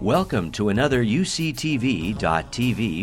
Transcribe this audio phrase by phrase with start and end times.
[0.00, 2.16] Welcome to another UCTV.tv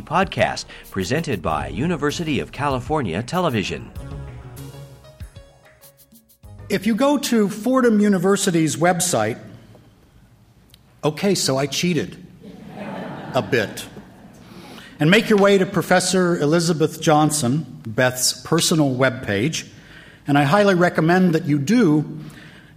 [0.04, 3.92] podcast presented by University of California Television.
[6.70, 9.40] If you go to Fordham University's website,
[11.04, 12.18] okay, so I cheated
[13.36, 13.86] a bit.
[15.00, 19.70] And make your way to Professor Elizabeth Johnson, Beth's personal webpage,
[20.26, 22.22] and I highly recommend that you do.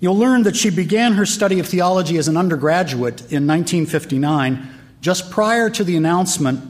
[0.01, 4.67] You'll learn that she began her study of theology as an undergraduate in 1959,
[5.03, 6.65] just prior to the announcement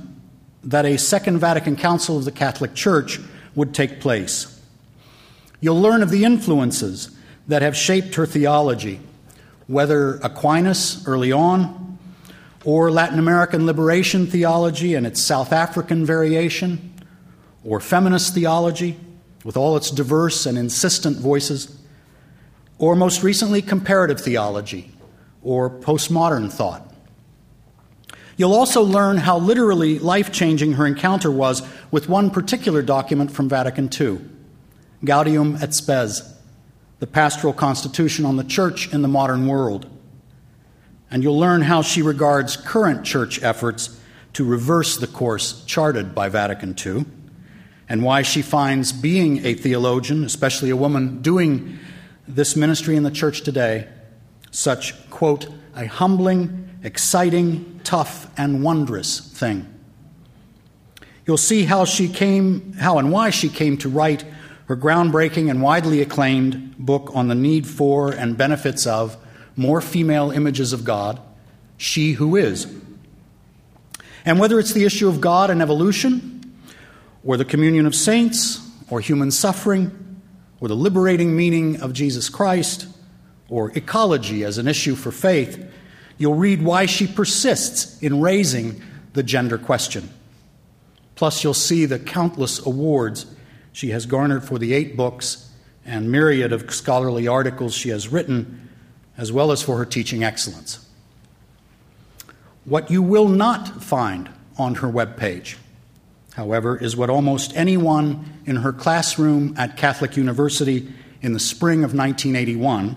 [0.64, 3.20] that a Second Vatican Council of the Catholic Church
[3.54, 4.60] would take place.
[5.60, 7.16] You'll learn of the influences
[7.46, 9.00] that have shaped her theology,
[9.68, 11.98] whether Aquinas early on,
[12.64, 16.92] or Latin American liberation theology and its South African variation,
[17.64, 18.98] or feminist theology
[19.44, 21.79] with all its diverse and insistent voices,
[22.80, 24.90] or most recently, comparative theology
[25.42, 26.92] or postmodern thought.
[28.38, 33.48] You'll also learn how literally life changing her encounter was with one particular document from
[33.50, 34.20] Vatican II
[35.04, 36.36] Gaudium et Spes,
[36.98, 39.86] the pastoral constitution on the church in the modern world.
[41.10, 44.00] And you'll learn how she regards current church efforts
[44.34, 47.04] to reverse the course charted by Vatican II
[47.90, 51.78] and why she finds being a theologian, especially a woman doing
[52.26, 53.88] this ministry in the church today,
[54.50, 59.66] such, quote, a humbling, exciting, tough, and wondrous thing.
[61.26, 64.24] You'll see how she came, how and why she came to write
[64.66, 69.16] her groundbreaking and widely acclaimed book on the need for and benefits of
[69.56, 71.20] more female images of God,
[71.76, 72.72] She Who Is.
[74.24, 76.54] And whether it's the issue of God and evolution,
[77.24, 80.09] or the communion of saints, or human suffering,
[80.60, 82.86] or the liberating meaning of Jesus Christ,
[83.48, 85.64] or ecology as an issue for faith,
[86.18, 88.80] you'll read why she persists in raising
[89.14, 90.08] the gender question.
[91.16, 93.26] Plus, you'll see the countless awards
[93.72, 95.50] she has garnered for the eight books
[95.84, 98.68] and myriad of scholarly articles she has written,
[99.16, 100.86] as well as for her teaching excellence.
[102.64, 105.56] What you will not find on her webpage
[106.40, 110.90] however, is what almost anyone in her classroom at Catholic University
[111.20, 112.96] in the spring of 1981,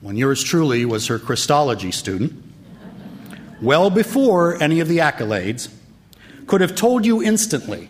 [0.00, 2.32] when yours truly was her Christology student,
[3.60, 5.72] well before any of the accolades,
[6.48, 7.88] could have told you instantly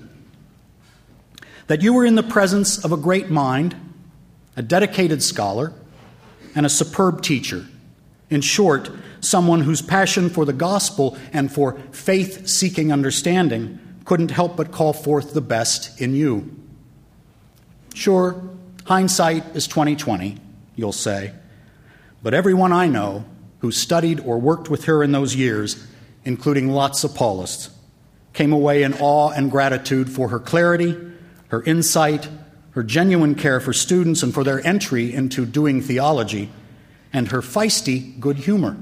[1.69, 3.75] that you were in the presence of a great mind,
[4.55, 5.73] a dedicated scholar,
[6.55, 7.65] and a superb teacher.
[8.29, 8.91] In short,
[9.21, 14.93] someone whose passion for the gospel and for faith seeking understanding couldn't help but call
[14.93, 16.57] forth the best in you.
[17.95, 18.43] Sure,
[18.85, 20.39] hindsight is 2020,
[20.77, 21.33] you'll say,
[22.23, 23.25] but everyone I know
[23.59, 25.87] who studied or worked with her in those years,
[26.25, 27.71] including lots of Paulists,
[28.33, 30.97] came away in awe and gratitude for her clarity,
[31.49, 32.29] her insight,
[32.71, 36.51] her genuine care for students and for their entry into doing theology,
[37.13, 38.77] and her feisty good humor.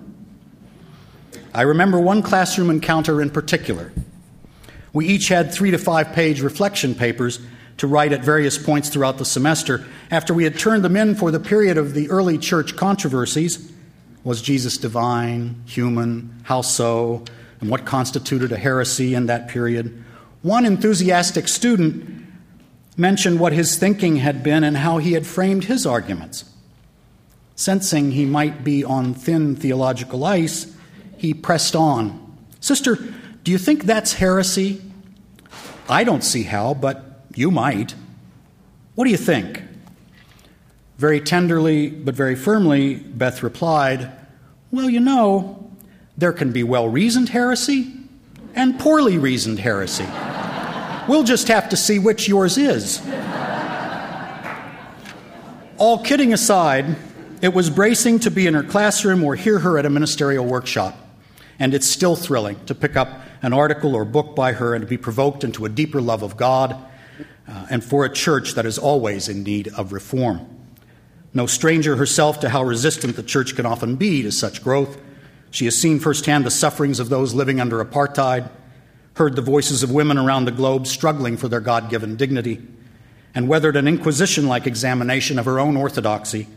[1.53, 3.93] I remember one classroom encounter in particular
[4.93, 7.41] we each had three to five page reflection papers
[7.77, 9.87] to write at various points throughout the semester.
[10.11, 13.73] After we had turned them in for the period of the early church controversies
[14.23, 17.25] was Jesus divine, human, how so,
[17.61, 20.05] and what constituted a heresy in that period?
[20.43, 22.27] One enthusiastic student
[22.97, 26.45] mentioned what his thinking had been and how he had framed his arguments.
[27.57, 30.75] Sensing he might be on thin theological ice,
[31.17, 32.37] he pressed on.
[32.61, 32.99] Sister,
[33.45, 34.83] do you think that's heresy?
[35.89, 37.95] I don't see how, but you might.
[38.95, 39.63] What do you think?
[40.99, 44.13] Very tenderly, but very firmly, Beth replied,
[44.71, 45.71] Well, you know,
[46.19, 47.93] there can be well reasoned heresy
[48.55, 50.07] and poorly reasoned heresy.
[51.09, 53.01] we'll just have to see which yours is.
[55.79, 56.95] All kidding aside,
[57.41, 60.95] it was bracing to be in her classroom or hear her at a ministerial workshop.
[61.61, 64.89] And it's still thrilling to pick up an article or book by her and to
[64.89, 66.73] be provoked into a deeper love of God
[67.47, 70.47] uh, and for a church that is always in need of reform.
[71.35, 74.99] No stranger herself to how resistant the church can often be to such growth.
[75.51, 78.51] She has seen firsthand the sufferings of those living under apartheid,
[79.15, 82.67] heard the voices of women around the globe struggling for their God given dignity,
[83.35, 86.49] and weathered an inquisition like examination of her own orthodoxy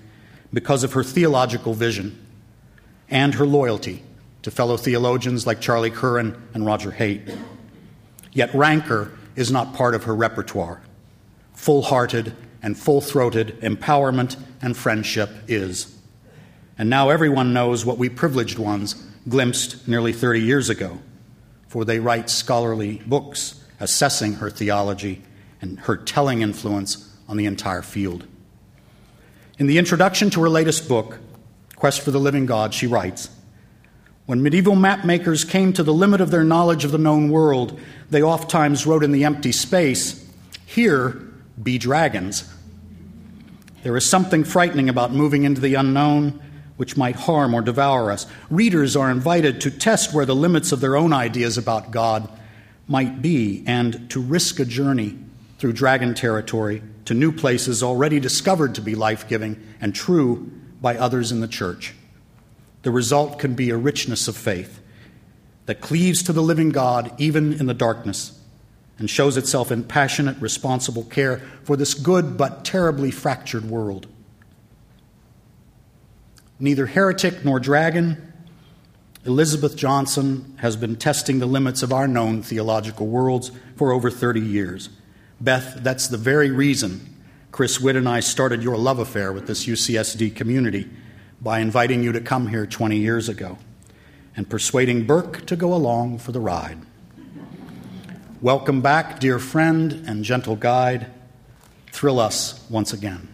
[0.53, 2.19] because of her theological vision
[3.09, 4.01] and her loyalty
[4.43, 7.29] to fellow theologians like Charlie Curran and Roger Haight.
[8.31, 10.81] Yet rancor is not part of her repertoire.
[11.53, 15.97] Full hearted and full throated empowerment and friendship is.
[16.77, 18.93] And now everyone knows what we privileged ones
[19.27, 20.99] glimpsed nearly 30 years ago,
[21.67, 25.21] for they write scholarly books assessing her theology
[25.61, 28.25] and her telling influence on the entire field.
[29.57, 31.19] In the introduction to her latest book,
[31.75, 33.29] Quest for the Living God, she writes
[34.25, 37.77] When medieval mapmakers came to the limit of their knowledge of the known world,
[38.09, 40.25] they oft times wrote in the empty space,
[40.65, 41.09] Here
[41.61, 42.49] be dragons.
[43.83, 46.41] There is something frightening about moving into the unknown,
[46.77, 48.25] which might harm or devour us.
[48.49, 52.29] Readers are invited to test where the limits of their own ideas about God
[52.87, 55.19] might be and to risk a journey
[55.59, 60.49] through dragon territory to new places already discovered to be life giving and true
[60.81, 61.93] by others in the church.
[62.83, 64.79] The result can be a richness of faith
[65.65, 68.39] that cleaves to the living God even in the darkness
[68.99, 74.07] and shows itself in passionate, responsible care for this good but terribly fractured world.
[76.59, 78.33] Neither heretic nor dragon,
[79.25, 84.41] Elizabeth Johnson has been testing the limits of our known theological worlds for over 30
[84.41, 84.89] years.
[85.39, 87.09] Beth, that's the very reason
[87.51, 90.89] Chris Witt and I started your love affair with this UCSD community
[91.43, 93.57] by inviting you to come here 20 years ago
[94.33, 96.77] and persuading Burke to go along for the ride.
[98.41, 101.07] Welcome back, dear friend and gentle guide.
[101.91, 103.27] Thrill us once again.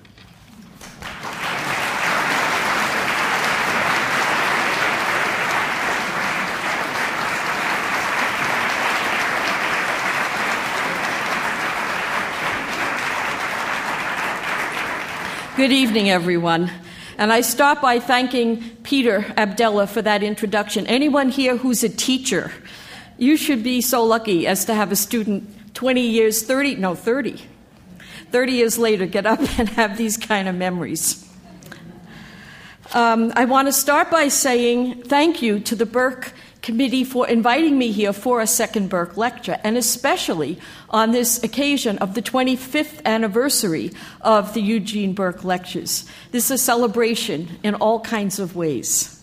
[15.55, 16.71] Good evening, everyone.
[17.19, 20.87] And I start by thanking Peter Abdella for that introduction.
[20.87, 22.49] Anyone here who's a teacher,
[23.17, 27.41] you should be so lucky as to have a student 20 years, 30, no, 30,
[28.31, 31.29] 30 years later get up and have these kind of memories.
[32.93, 36.31] Um, I want to start by saying thank you to the Burke
[36.69, 40.59] Committee for inviting me here for a second Burke lecture, and especially
[40.91, 43.89] on this occasion of the 25th anniversary
[44.21, 46.05] of the Eugene Burke Lectures.
[46.31, 49.19] This is a celebration in all kinds of ways.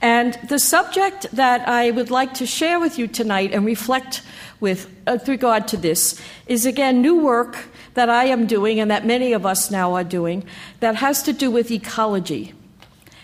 [0.00, 4.22] And the subject that I would like to share with you tonight and reflect
[4.60, 8.92] with, uh, with regard to this is again new work that I am doing and
[8.92, 10.44] that many of us now are doing
[10.78, 12.54] that has to do with ecology.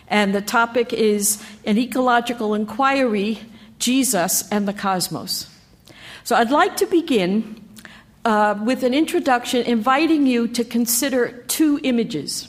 [0.08, 3.40] And the topic is an ecological inquiry
[3.78, 5.50] Jesus and the cosmos.
[6.24, 7.62] So I'd like to begin
[8.24, 12.48] uh, with an introduction inviting you to consider two images.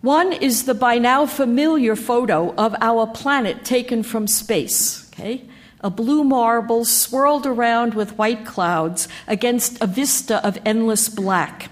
[0.00, 5.44] One is the by now familiar photo of our planet taken from space, okay?
[5.80, 11.71] A blue marble swirled around with white clouds against a vista of endless black.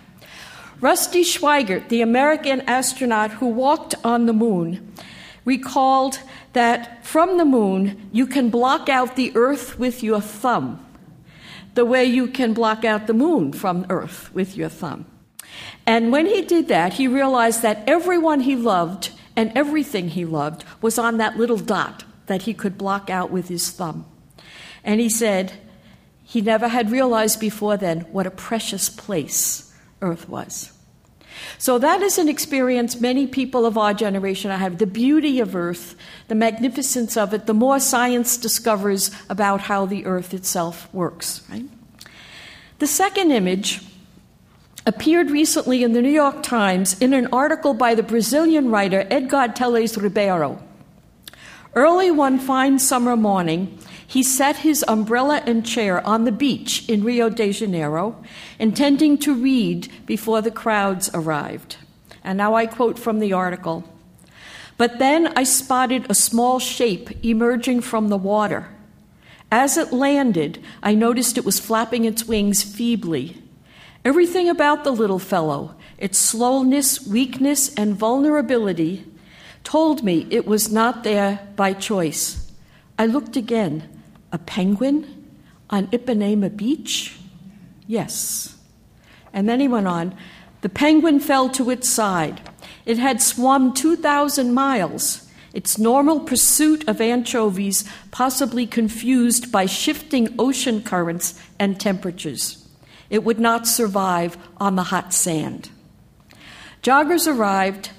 [0.80, 4.94] Rusty Schweickart, the American astronaut who walked on the moon,
[5.44, 6.20] recalled
[6.54, 10.84] that from the moon you can block out the Earth with your thumb,
[11.74, 15.04] the way you can block out the moon from Earth with your thumb.
[15.86, 20.64] And when he did that, he realized that everyone he loved and everything he loved
[20.80, 24.06] was on that little dot that he could block out with his thumb.
[24.82, 25.52] And he said
[26.24, 29.69] he never had realized before then what a precious place
[30.02, 30.72] Earth was.
[31.58, 35.94] So, that is an experience many people of our generation have the beauty of Earth,
[36.28, 41.42] the magnificence of it, the more science discovers about how the Earth itself works.
[41.48, 41.64] Right?
[42.78, 43.80] The second image
[44.86, 49.54] appeared recently in the New York Times in an article by the Brazilian writer Edgard
[49.54, 50.62] Telles Ribeiro.
[51.74, 53.78] Early one fine summer morning,
[54.10, 58.20] he set his umbrella and chair on the beach in Rio de Janeiro,
[58.58, 61.76] intending to read before the crowds arrived.
[62.24, 63.84] And now I quote from the article
[64.76, 68.66] But then I spotted a small shape emerging from the water.
[69.52, 73.40] As it landed, I noticed it was flapping its wings feebly.
[74.04, 79.04] Everything about the little fellow, its slowness, weakness, and vulnerability,
[79.62, 82.50] told me it was not there by choice.
[82.98, 83.88] I looked again
[84.32, 85.28] a penguin
[85.68, 87.16] on Ipanema Beach?
[87.86, 88.56] Yes.
[89.32, 90.14] And then he went on
[90.60, 92.40] the penguin fell to its side.
[92.84, 100.82] It had swum 2,000 miles, its normal pursuit of anchovies possibly confused by shifting ocean
[100.82, 102.68] currents and temperatures.
[103.08, 105.70] It would not survive on the hot sand.
[106.82, 107.90] Joggers arrived,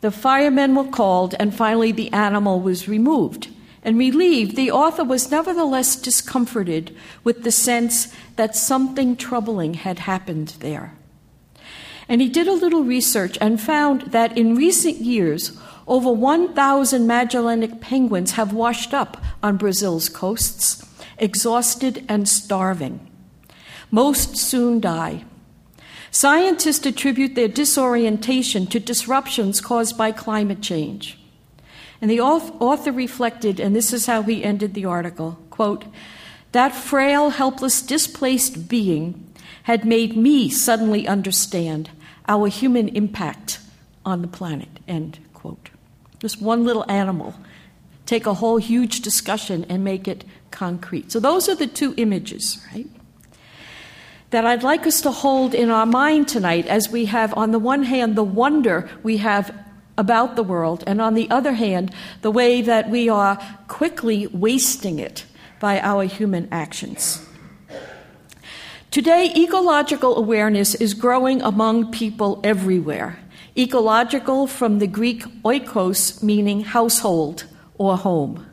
[0.00, 3.48] the firemen were called, and finally the animal was removed
[3.86, 10.48] and relieved, the author was nevertheless discomforted with the sense that something troubling had happened
[10.58, 10.92] there.
[12.08, 17.80] And he did a little research and found that in recent years, over 1,000 Magellanic
[17.80, 20.84] penguins have washed up on Brazil's coasts,
[21.18, 23.08] exhausted and starving.
[23.92, 25.24] Most soon die.
[26.10, 31.20] Scientists attribute their disorientation to disruptions caused by climate change.
[32.00, 35.84] And the author reflected, and this is how he ended the article quote,
[36.52, 39.32] That frail, helpless, displaced being
[39.64, 41.90] had made me suddenly understand
[42.28, 43.58] our human impact
[44.04, 44.68] on the planet.
[44.86, 45.70] End quote.
[46.20, 47.34] Just one little animal.
[48.04, 51.10] Take a whole huge discussion and make it concrete.
[51.10, 52.86] So, those are the two images, right?
[54.30, 57.58] That I'd like us to hold in our mind tonight as we have, on the
[57.58, 59.52] one hand, the wonder we have
[59.98, 63.38] about the world, and on the other hand, the way that we are
[63.68, 65.24] quickly wasting it
[65.60, 67.20] by our human actions.
[68.90, 73.18] Today, ecological awareness is growing among people everywhere.
[73.56, 77.44] Ecological from the Greek oikos, meaning household
[77.78, 78.46] or home.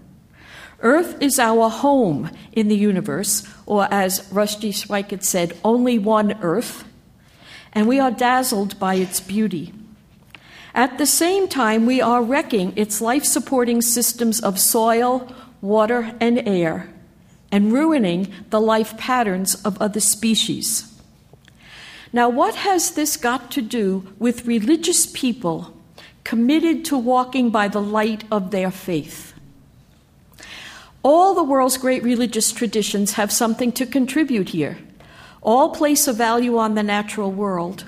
[0.81, 6.83] Earth is our home in the universe, or as Rusty Schweickart said, only one Earth,
[7.71, 9.73] and we are dazzled by its beauty.
[10.75, 16.47] At the same time, we are wrecking its life supporting systems of soil, water, and
[16.47, 16.89] air,
[17.51, 20.91] and ruining the life patterns of other species.
[22.11, 25.75] Now, what has this got to do with religious people
[26.23, 29.33] committed to walking by the light of their faith?
[31.03, 34.77] All the world's great religious traditions have something to contribute here.
[35.41, 37.83] All place a value on the natural world.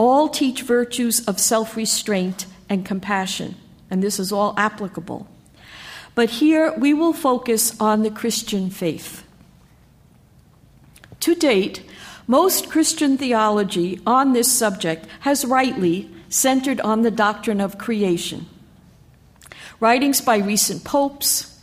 [0.00, 3.56] All teach virtues of self restraint and compassion,
[3.90, 5.28] and this is all applicable.
[6.14, 9.24] But here we will focus on the Christian faith.
[11.20, 11.82] To date,
[12.26, 18.46] most Christian theology on this subject has rightly centered on the doctrine of creation.
[19.80, 21.60] Writings by recent popes,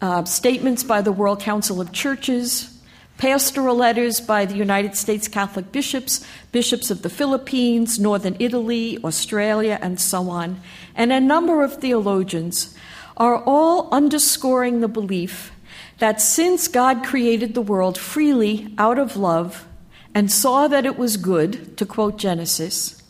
[0.00, 2.73] uh, statements by the World Council of Churches,
[3.18, 9.78] pastoral letters by the United States Catholic bishops, bishops of the Philippines, northern Italy, Australia,
[9.80, 10.60] and so on,
[10.94, 12.76] and a number of theologians
[13.16, 15.52] are all underscoring the belief
[15.98, 19.66] that since God created the world freely out of love
[20.14, 23.02] and saw that it was good, to quote Genesis,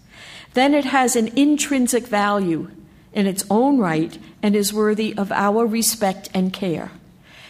[0.52, 2.70] then it has an intrinsic value
[3.12, 6.90] in its own right and is worthy of our respect and care.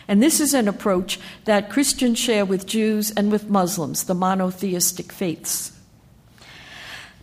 [0.06, 5.12] And this is an approach that Christians share with Jews and with Muslims, the monotheistic
[5.12, 5.72] faiths.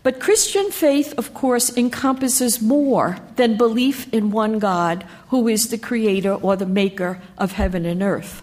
[0.03, 5.77] But Christian faith, of course, encompasses more than belief in one God who is the
[5.77, 8.41] creator or the maker of heaven and earth.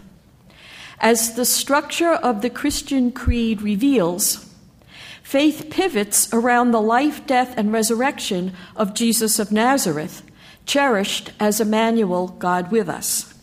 [1.00, 4.52] As the structure of the Christian creed reveals,
[5.22, 10.22] faith pivots around the life, death, and resurrection of Jesus of Nazareth,
[10.64, 13.34] cherished as Emmanuel, God with us.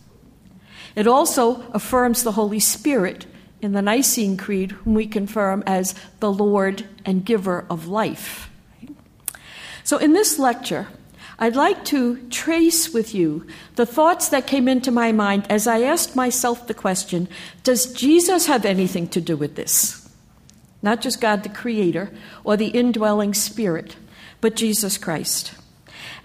[0.96, 3.26] It also affirms the Holy Spirit
[3.62, 8.50] in the Nicene Creed, whom we confirm as the Lord and giver of life.
[9.84, 10.88] So, in this lecture,
[11.38, 15.82] I'd like to trace with you the thoughts that came into my mind as I
[15.82, 17.28] asked myself the question
[17.64, 20.10] Does Jesus have anything to do with this?
[20.82, 22.12] Not just God the Creator
[22.44, 23.98] or the indwelling Spirit,
[24.40, 25.54] but Jesus Christ.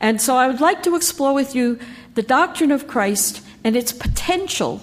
[0.00, 1.78] And so I would like to explore with you
[2.14, 4.82] the doctrine of Christ and its potential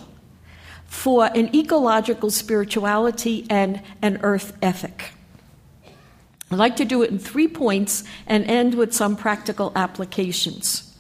[0.86, 5.12] for an ecological spirituality and an earth ethic.
[6.50, 10.96] I'd like to do it in three points and end with some practical applications.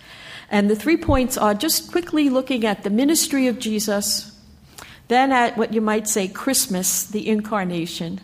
[0.49, 4.37] And the three points are just quickly looking at the ministry of Jesus,
[5.07, 8.19] then at what you might say Christmas, the incarnation,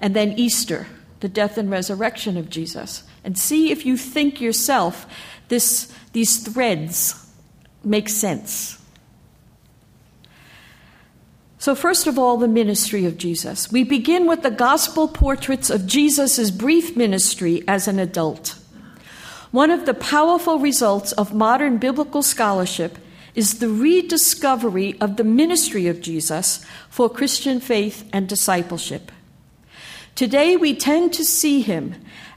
[0.00, 0.88] and then Easter,
[1.20, 3.04] the death and resurrection of Jesus.
[3.24, 5.06] And see if you think yourself
[5.48, 7.30] this, these threads
[7.84, 8.75] make sense.
[11.66, 13.72] So, first of all, the ministry of Jesus.
[13.72, 18.56] We begin with the gospel portraits of Jesus' brief ministry as an adult.
[19.50, 22.98] One of the powerful results of modern biblical scholarship
[23.34, 29.10] is the rediscovery of the ministry of Jesus for Christian faith and discipleship.
[30.14, 31.96] Today, we tend to see him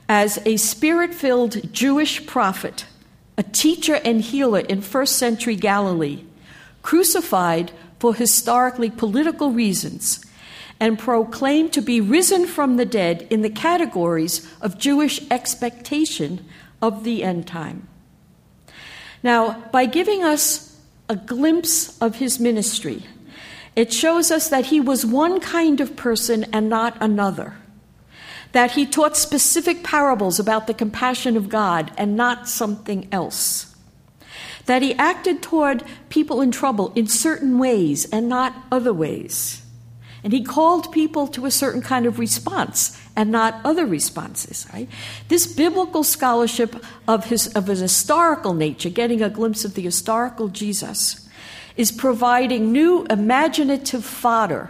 [0.10, 2.88] as a spirit filled Jewish prophet,
[3.38, 6.24] a teacher and healer in first century Galilee,
[6.82, 10.26] crucified for historically political reasons
[10.80, 16.46] and proclaimed to be risen from the dead in the categories of Jewish expectation
[16.82, 17.88] of the end time.
[19.22, 20.80] Now, by giving us
[21.10, 23.04] a glimpse of his ministry,
[23.76, 27.58] it shows us that he was one kind of person and not another.
[28.52, 33.69] that he taught specific parables about the compassion of God and not something else,
[34.70, 39.64] that he acted toward people in trouble in certain ways and not other ways.
[40.24, 44.68] And he called people to a certain kind of response and not other responses.
[44.72, 44.88] Right?
[45.28, 50.50] This biblical scholarship of his of an historical nature, getting a glimpse of the historical
[50.50, 51.28] Jesus,
[51.76, 54.70] is providing new imaginative fodder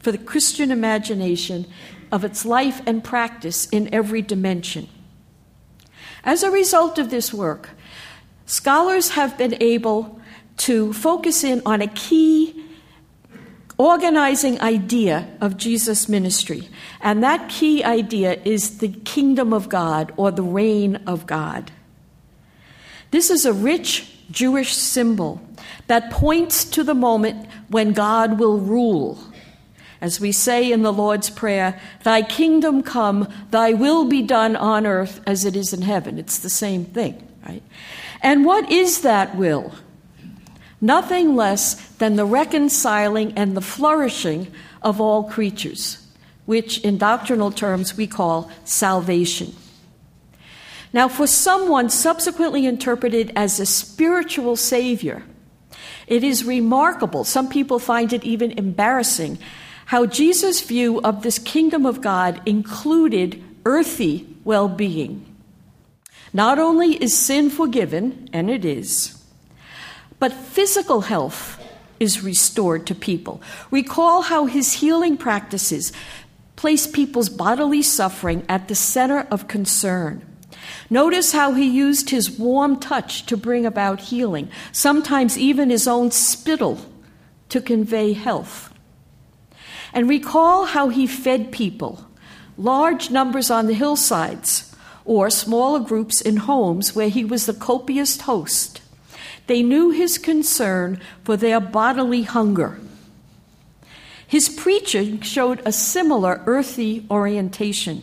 [0.00, 1.66] for the Christian imagination
[2.10, 4.88] of its life and practice in every dimension.
[6.24, 7.70] As a result of this work,
[8.46, 10.20] scholars have been able
[10.58, 12.64] to focus in on a key
[13.78, 16.68] organizing idea of Jesus' ministry.
[17.00, 21.70] And that key idea is the kingdom of God or the reign of God.
[23.10, 25.40] This is a rich Jewish symbol
[25.86, 29.18] that points to the moment when God will rule.
[30.00, 34.86] As we say in the Lord's Prayer, Thy kingdom come, Thy will be done on
[34.86, 36.18] earth as it is in heaven.
[36.18, 37.62] It's the same thing, right?
[38.26, 39.72] And what is that will?
[40.80, 44.48] nothing less than the reconciling and the flourishing
[44.82, 46.06] of all creatures,
[46.44, 49.54] which in doctrinal terms we call salvation.
[50.92, 55.24] Now, for someone subsequently interpreted as a spiritual savior,
[56.06, 59.38] it is remarkable, some people find it even embarrassing,
[59.86, 65.35] how Jesus' view of this kingdom of God included earthy well being.
[66.36, 69.18] Not only is sin forgiven, and it is,
[70.18, 71.58] but physical health
[71.98, 73.40] is restored to people.
[73.70, 75.94] Recall how his healing practices
[76.54, 80.20] place people's bodily suffering at the center of concern.
[80.90, 86.10] Notice how he used his warm touch to bring about healing, sometimes even his own
[86.10, 86.78] spittle
[87.48, 88.70] to convey health.
[89.94, 92.06] And recall how he fed people,
[92.58, 94.75] large numbers on the hillsides,
[95.06, 98.80] or smaller groups in homes where he was the copious host
[99.46, 102.78] they knew his concern for their bodily hunger.
[104.26, 108.02] His preaching showed a similar earthy orientation.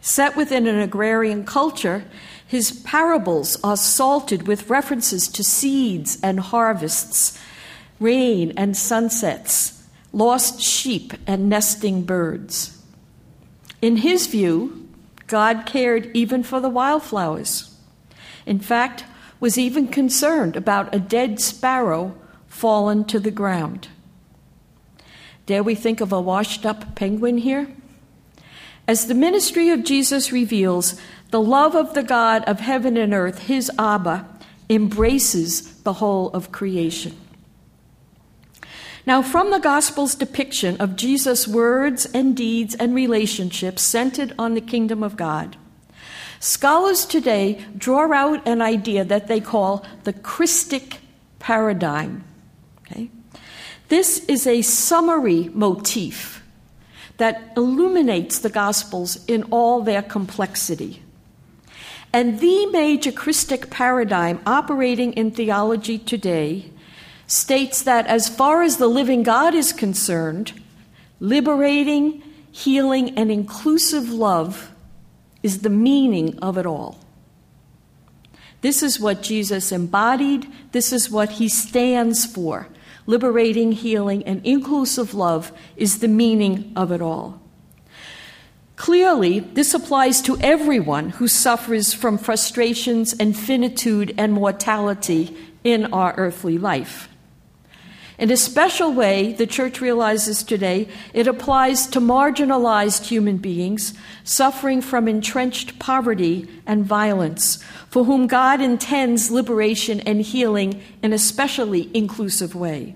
[0.00, 2.04] Set within an agrarian culture,
[2.46, 7.36] his parables are salted with references to seeds and harvests,
[7.98, 12.80] rain and sunsets, lost sheep and nesting birds.
[13.82, 14.85] In his view,
[15.26, 17.74] God cared even for the wildflowers.
[18.44, 19.04] In fact,
[19.40, 23.88] was even concerned about a dead sparrow fallen to the ground.
[25.46, 27.68] Dare we think of a washed up penguin here?
[28.88, 33.40] As the ministry of Jesus reveals, the love of the God of heaven and earth,
[33.40, 34.26] his Abba,
[34.70, 37.16] embraces the whole of creation.
[39.06, 44.60] Now, from the Gospel's depiction of Jesus' words and deeds and relationships centered on the
[44.60, 45.56] kingdom of God,
[46.40, 50.98] Scholars today draw out an idea that they call the Christic
[51.38, 52.24] paradigm.
[52.80, 53.10] Okay?
[53.88, 56.42] This is a summary motif
[57.16, 61.02] that illuminates the Gospels in all their complexity.
[62.12, 66.70] And the major Christic paradigm operating in theology today
[67.26, 70.52] states that as far as the living God is concerned,
[71.20, 74.72] liberating, healing, and inclusive love
[75.42, 76.98] is the meaning of it all.
[78.60, 82.68] This is what Jesus embodied, this is what he stands for.
[83.06, 87.40] Liberating, healing, and inclusive love is the meaning of it all.
[88.74, 96.14] Clearly, this applies to everyone who suffers from frustrations and finitude and mortality in our
[96.16, 97.08] earthly life.
[98.18, 103.92] In a special way, the church realizes today it applies to marginalized human beings
[104.24, 111.18] suffering from entrenched poverty and violence, for whom God intends liberation and healing in a
[111.18, 112.94] specially inclusive way.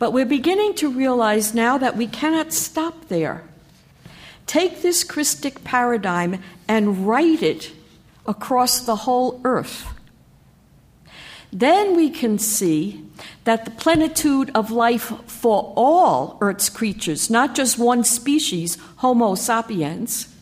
[0.00, 3.44] But we're beginning to realize now that we cannot stop there.
[4.46, 7.72] Take this Christic paradigm and write it
[8.26, 9.86] across the whole earth.
[11.52, 13.04] Then we can see
[13.44, 20.34] that the plenitude of life for all Earth's creatures, not just one species, Homo sapiens,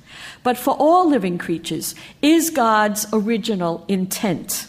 [0.43, 4.67] but for all living creatures, is God's original intent.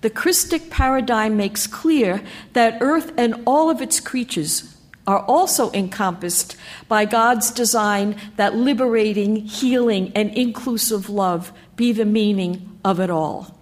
[0.00, 2.22] The Christic paradigm makes clear
[2.52, 6.56] that Earth and all of its creatures are also encompassed
[6.88, 13.53] by God's design that liberating, healing, and inclusive love be the meaning of it all.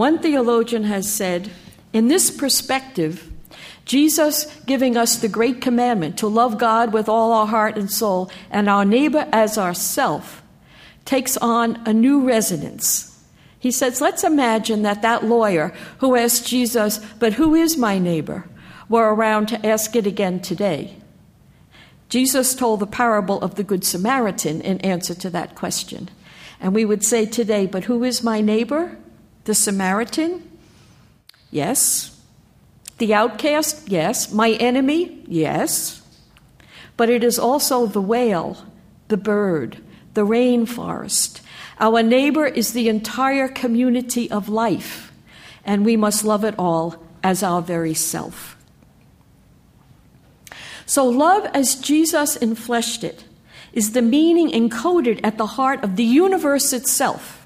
[0.00, 1.50] One theologian has said
[1.92, 3.30] in this perspective,
[3.84, 8.30] Jesus giving us the great commandment to love God with all our heart and soul
[8.50, 10.42] and our neighbor as ourself
[11.04, 13.22] takes on a new resonance.
[13.58, 18.48] He says, let's imagine that that lawyer who asked Jesus, but who is my neighbor,
[18.88, 20.96] were around to ask it again today.
[22.08, 26.08] Jesus told the parable of the Good Samaritan in answer to that question.
[26.58, 28.96] And we would say today, but who is my neighbor?
[29.50, 30.48] The Samaritan?
[31.50, 32.16] Yes.
[32.98, 33.88] The outcast?
[33.88, 34.30] Yes.
[34.32, 35.24] My enemy?
[35.26, 36.02] Yes.
[36.96, 38.64] But it is also the whale,
[39.08, 39.78] the bird,
[40.14, 41.40] the rainforest.
[41.80, 45.10] Our neighbor is the entire community of life,
[45.64, 48.56] and we must love it all as our very self.
[50.86, 53.24] So, love as Jesus enfleshed it
[53.72, 57.39] is the meaning encoded at the heart of the universe itself.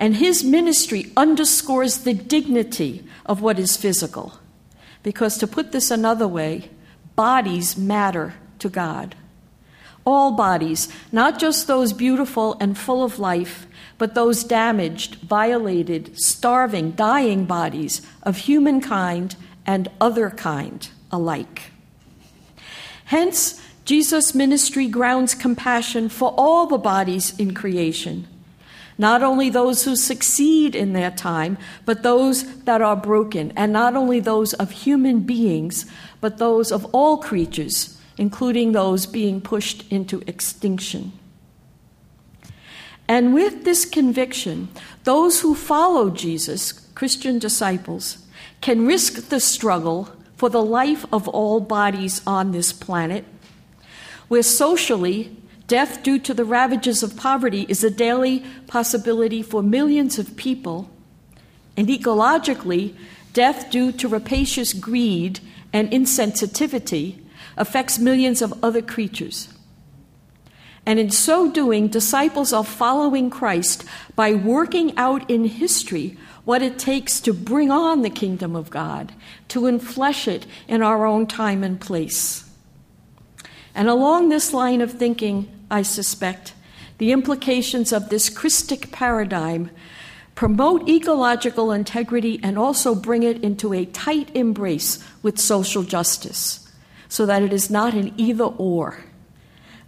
[0.00, 4.40] And his ministry underscores the dignity of what is physical.
[5.02, 6.70] Because, to put this another way,
[7.14, 9.14] bodies matter to God.
[10.06, 13.66] All bodies, not just those beautiful and full of life,
[13.98, 19.36] but those damaged, violated, starving, dying bodies of humankind
[19.66, 21.72] and other kind alike.
[23.04, 28.26] Hence, Jesus' ministry grounds compassion for all the bodies in creation,
[29.00, 33.96] not only those who succeed in their time, but those that are broken, and not
[33.96, 35.86] only those of human beings,
[36.20, 41.12] but those of all creatures, including those being pushed into extinction.
[43.08, 44.68] And with this conviction,
[45.04, 48.18] those who follow Jesus, Christian disciples,
[48.60, 53.24] can risk the struggle for the life of all bodies on this planet
[54.28, 55.34] where socially,
[55.70, 60.90] death due to the ravages of poverty is a daily possibility for millions of people,
[61.76, 62.92] and ecologically,
[63.34, 65.38] death due to rapacious greed
[65.72, 67.22] and insensitivity
[67.56, 69.54] affects millions of other creatures.
[70.84, 73.84] And in so doing, disciples are following Christ
[74.16, 79.12] by working out in history what it takes to bring on the kingdom of God,
[79.46, 82.50] to enflesh it in our own time and place.
[83.72, 86.54] And along this line of thinking, I suspect,
[86.98, 89.70] the implications of this Christic paradigm
[90.34, 96.70] promote ecological integrity and also bring it into a tight embrace with social justice,
[97.08, 99.04] so that it is not an either or,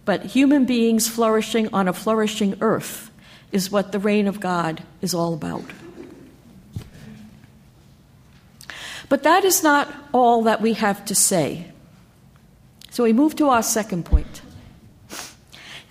[0.05, 3.09] but human beings flourishing on a flourishing earth
[3.51, 5.65] is what the reign of God is all about.
[9.09, 11.71] But that is not all that we have to say.
[12.89, 14.41] So we move to our second point.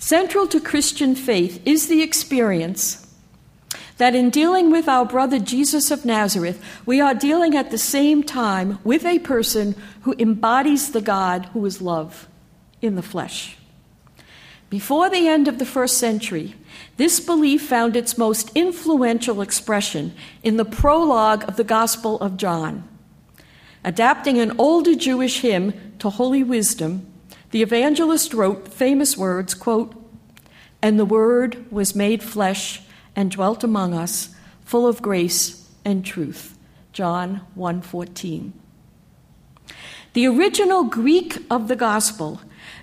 [0.03, 3.07] Central to Christian faith is the experience
[3.99, 8.25] that in dealing with our brother Jesus of Nazareth, we are dealing at the same
[8.25, 12.27] time with a person who embodies the God who is love
[12.81, 13.57] in the flesh.
[14.71, 16.57] Before the end of the first century,
[16.97, 22.83] this belief found its most influential expression in the prologue of the Gospel of John.
[23.85, 27.07] Adapting an older Jewish hymn to holy wisdom,
[27.53, 29.95] the evangelist wrote famous words, quote,
[30.83, 32.83] "And the word was made flesh
[33.15, 34.31] and dwelt among us,
[34.65, 36.59] full of grace and truth."
[36.93, 38.53] John 1:14.
[40.15, 42.41] The original Greek of the gospel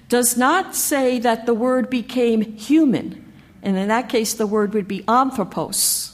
[0.08, 3.24] does not say that the word became human,
[3.62, 6.14] and in that case the word would be anthropos,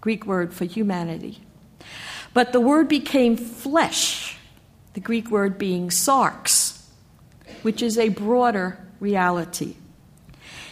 [0.00, 1.40] Greek word for humanity.
[2.34, 4.36] But the word became flesh,
[4.92, 6.69] the Greek word being sarx,
[7.62, 9.76] which is a broader reality.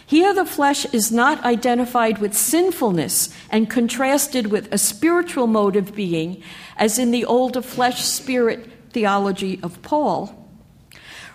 [0.05, 5.93] Here, the flesh is not identified with sinfulness and contrasted with a spiritual mode of
[5.93, 6.41] being,
[6.77, 10.47] as in the older flesh spirit theology of Paul.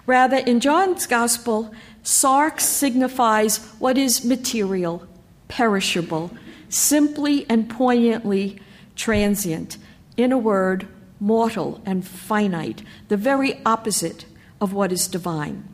[0.06, 5.06] Rather, in John's Gospel, sarx signifies what is material,
[5.46, 6.32] perishable,
[6.68, 8.58] simply and poignantly
[8.96, 9.78] transient,
[10.16, 10.88] in a word,
[11.20, 14.24] mortal and finite, the very opposite
[14.60, 15.68] of what is divine.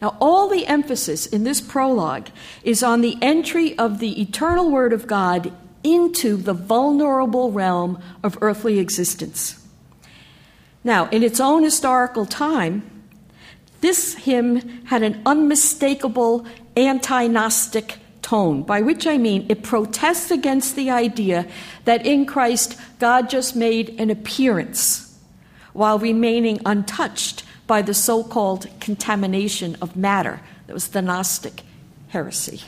[0.00, 2.28] Now, all the emphasis in this prologue
[2.62, 8.38] is on the entry of the eternal Word of God into the vulnerable realm of
[8.40, 9.64] earthly existence.
[10.82, 12.90] Now, in its own historical time,
[13.80, 16.46] this hymn had an unmistakable
[16.76, 21.46] anti Gnostic tone, by which I mean it protests against the idea
[21.84, 25.18] that in Christ God just made an appearance
[25.74, 30.40] while remaining untouched by the so called contamination of matter.
[30.66, 31.62] That was the Gnostic
[32.08, 32.62] heresy.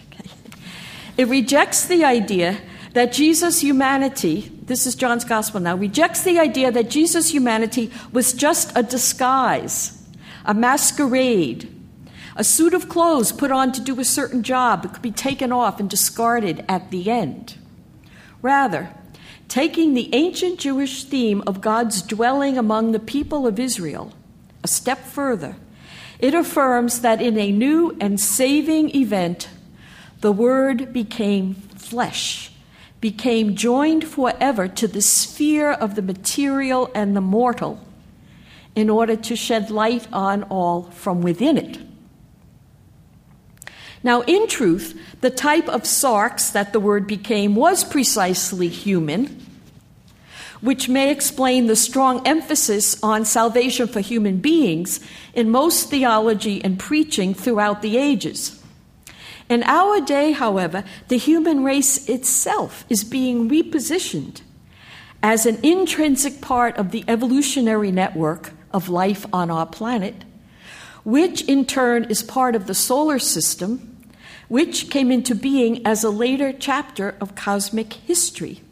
[1.16, 2.58] It rejects the idea
[2.92, 8.32] that Jesus' humanity, this is John's gospel now, rejects the idea that Jesus' humanity was
[8.32, 10.02] just a disguise,
[10.44, 11.72] a masquerade,
[12.36, 15.52] a suit of clothes put on to do a certain job that could be taken
[15.52, 17.56] off and discarded at the end.
[18.42, 18.90] Rather,
[19.48, 24.12] taking the ancient Jewish theme of God's dwelling among the people of Israel
[24.66, 25.54] a step further,
[26.18, 29.48] it affirms that in a new and saving event,
[30.22, 32.50] the Word became flesh,
[33.00, 37.78] became joined forever to the sphere of the material and the mortal,
[38.74, 41.78] in order to shed light on all from within it.
[44.02, 49.46] Now, in truth, the type of sarx that the Word became was precisely human
[50.60, 55.00] which may explain the strong emphasis on salvation for human beings
[55.34, 58.62] in most theology and preaching throughout the ages.
[59.48, 64.40] In our day, however, the human race itself is being repositioned
[65.22, 70.24] as an intrinsic part of the evolutionary network of life on our planet,
[71.04, 73.96] which in turn is part of the solar system,
[74.48, 78.62] which came into being as a later chapter of cosmic history.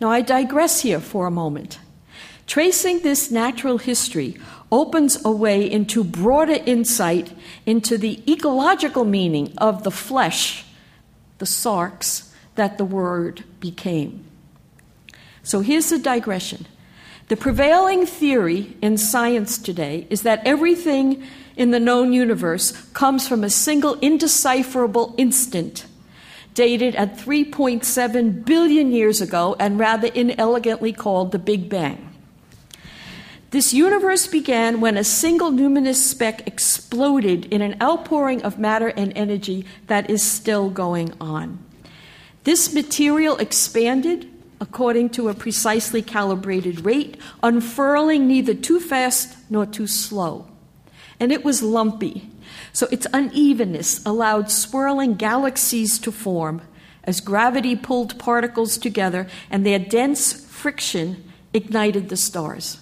[0.00, 1.78] Now, I digress here for a moment.
[2.46, 4.36] Tracing this natural history
[4.70, 7.32] opens a way into broader insight
[7.66, 10.64] into the ecological meaning of the flesh,
[11.38, 14.24] the sarx, that the word became.
[15.42, 16.66] So here's the digression.
[17.28, 21.22] The prevailing theory in science today is that everything
[21.56, 25.84] in the known universe comes from a single indecipherable instant
[26.58, 32.12] dated at 3.7 billion years ago and rather inelegantly called the Big Bang.
[33.52, 39.12] This universe began when a single luminous speck exploded in an outpouring of matter and
[39.16, 41.60] energy that is still going on.
[42.42, 44.28] This material expanded
[44.60, 50.48] according to a precisely calibrated rate, unfurling neither too fast nor too slow.
[51.20, 52.28] And it was lumpy,
[52.78, 56.62] so its unevenness allowed swirling galaxies to form
[57.02, 62.78] as gravity pulled particles together and their dense friction ignited the stars.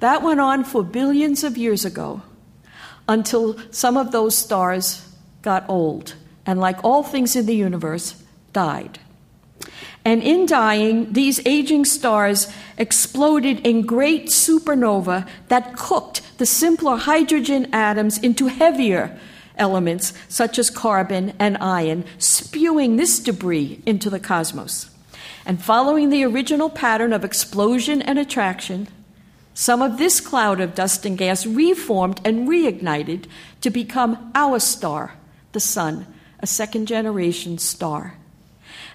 [0.00, 2.22] That went on for billions of years ago
[3.06, 5.06] until some of those stars
[5.42, 8.20] got old and, like all things in the universe,
[8.52, 8.98] died.
[10.04, 17.68] And in dying, these aging stars exploded in great supernova that cooked the simpler hydrogen
[17.72, 19.18] atoms into heavier
[19.58, 24.90] elements such as carbon and iron, spewing this debris into the cosmos.
[25.44, 28.88] And following the original pattern of explosion and attraction,
[29.54, 33.26] some of this cloud of dust and gas reformed and reignited
[33.60, 35.14] to become our star,
[35.52, 36.06] the Sun,
[36.38, 38.17] a second generation star.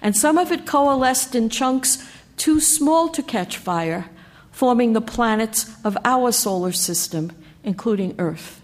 [0.04, 4.10] And some of it coalesced in chunks too small to catch fire,
[4.52, 7.32] forming the planets of our solar system,
[7.64, 8.60] including Earth.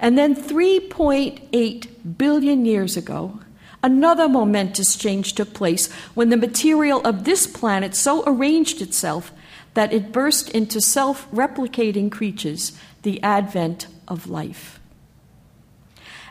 [0.00, 1.86] And then 3.8
[2.18, 3.38] billion years ago,
[3.80, 9.30] another momentous change took place when the material of this planet so arranged itself
[9.74, 14.79] that it burst into self replicating creatures, the advent of life.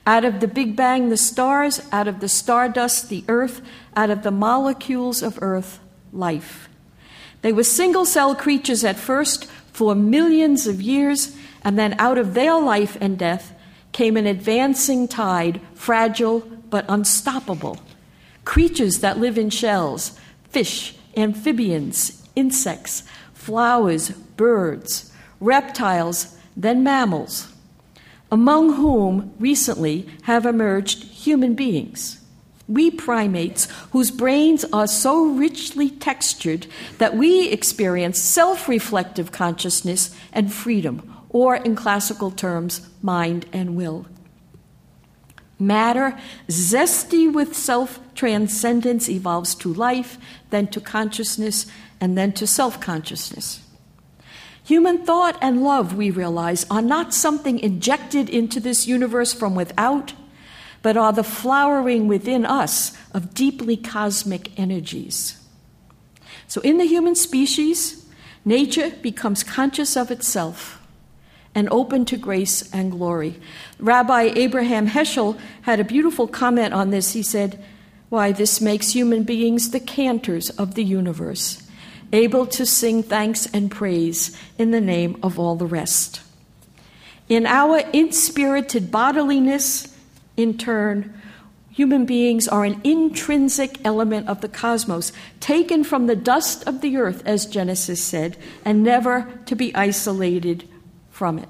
[0.09, 3.61] Out of the Big Bang, the stars, out of the stardust, the earth,
[3.95, 5.79] out of the molecules of earth,
[6.11, 6.67] life.
[7.43, 12.33] They were single cell creatures at first for millions of years, and then out of
[12.33, 13.53] their life and death
[13.91, 17.77] came an advancing tide, fragile but unstoppable.
[18.45, 20.19] Creatures that live in shells,
[20.49, 23.03] fish, amphibians, insects,
[23.35, 27.53] flowers, birds, reptiles, then mammals,
[28.31, 32.19] among whom recently have emerged human beings
[32.69, 36.67] we primates, whose brains are so richly textured
[36.99, 44.05] that we experience self reflective consciousness and freedom, or in classical terms, mind and will.
[45.57, 50.17] Matter, zesty with self transcendence, evolves to life,
[50.51, 51.65] then to consciousness,
[51.99, 53.61] and then to self consciousness.
[54.69, 60.13] Human thought and love, we realize, are not something injected into this universe from without
[60.81, 65.35] but are the flowering within us of deeply cosmic energies.
[66.47, 68.05] So, in the human species,
[68.45, 70.81] nature becomes conscious of itself
[71.53, 73.39] and open to grace and glory.
[73.79, 77.13] Rabbi Abraham Heschel had a beautiful comment on this.
[77.13, 77.63] He said,
[78.09, 81.67] Why, this makes human beings the cantors of the universe,
[82.11, 86.21] able to sing thanks and praise in the name of all the rest.
[87.27, 89.93] In our inspirited bodiliness,
[90.35, 91.13] in turn,
[91.69, 96.97] human beings are an intrinsic element of the cosmos, taken from the dust of the
[96.97, 100.67] earth, as Genesis said, and never to be isolated
[101.11, 101.49] from it.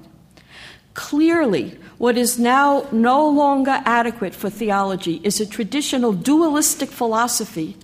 [0.94, 7.76] Clearly, what is now no longer adequate for theology is a traditional dualistic philosophy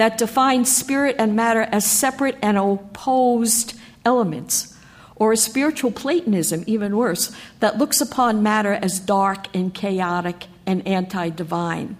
[0.00, 4.74] that defines spirit and matter as separate and opposed elements,
[5.14, 10.86] or a spiritual Platonism, even worse, that looks upon matter as dark and chaotic and
[10.88, 11.98] anti divine.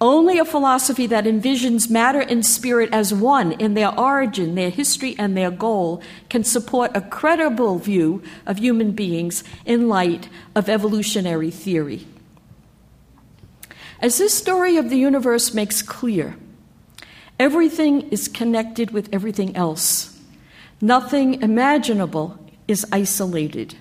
[0.00, 5.16] Only a philosophy that envisions matter and spirit as one in their origin, their history,
[5.18, 11.50] and their goal can support a credible view of human beings in light of evolutionary
[11.50, 12.06] theory.
[13.98, 16.36] As this story of the universe makes clear,
[17.40, 20.20] everything is connected with everything else.
[20.80, 23.74] Nothing imaginable is isolated.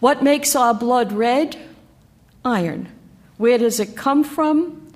[0.00, 1.56] What makes our blood red?
[2.44, 2.88] Iron.
[3.36, 4.90] Where does it come from?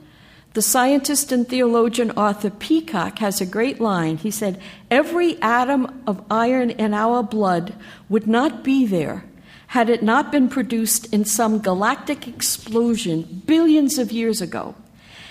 [0.55, 4.17] The scientist and theologian Arthur Peacocke has a great line.
[4.17, 7.75] He said, Every atom of iron in our blood
[8.09, 9.25] would not be there
[9.69, 14.75] had it not been produced in some galactic explosion billions of years ago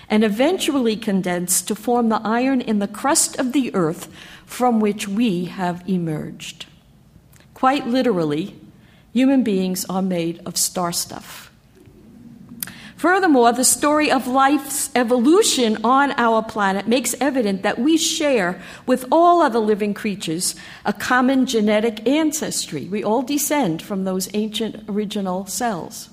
[0.10, 4.12] and eventually condensed to form the iron in the crust of the earth
[4.46, 6.66] from which we have emerged.
[7.54, 8.56] Quite literally,
[9.14, 11.50] human beings are made of star stuff.
[13.00, 19.06] Furthermore, the story of life's evolution on our planet makes evident that we share with
[19.10, 22.90] all other living creatures a common genetic ancestry.
[22.90, 26.10] We all descend from those ancient original cells.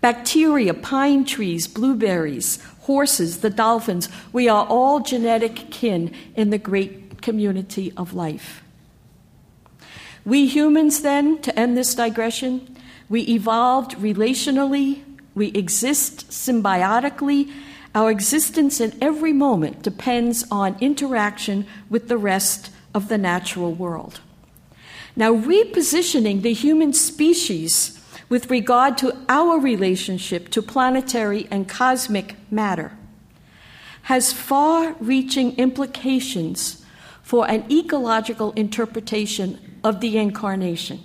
[0.00, 7.22] Bacteria, pine trees, blueberries, horses, the dolphins, we are all genetic kin in the great
[7.22, 8.62] community of life.
[10.24, 12.76] We humans, then, to end this digression,
[13.08, 15.02] we evolved relationally,
[15.34, 17.50] we exist symbiotically.
[17.94, 24.20] Our existence in every moment depends on interaction with the rest of the natural world.
[25.16, 28.00] Now, repositioning the human species
[28.34, 32.90] with regard to our relationship to planetary and cosmic matter
[34.02, 36.84] has far reaching implications
[37.22, 40.98] for an ecological interpretation of the incarnation.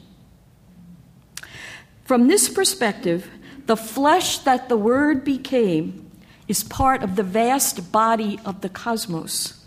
[2.03, 3.29] From this perspective,
[3.67, 6.09] the flesh that the Word became
[6.47, 9.63] is part of the vast body of the cosmos.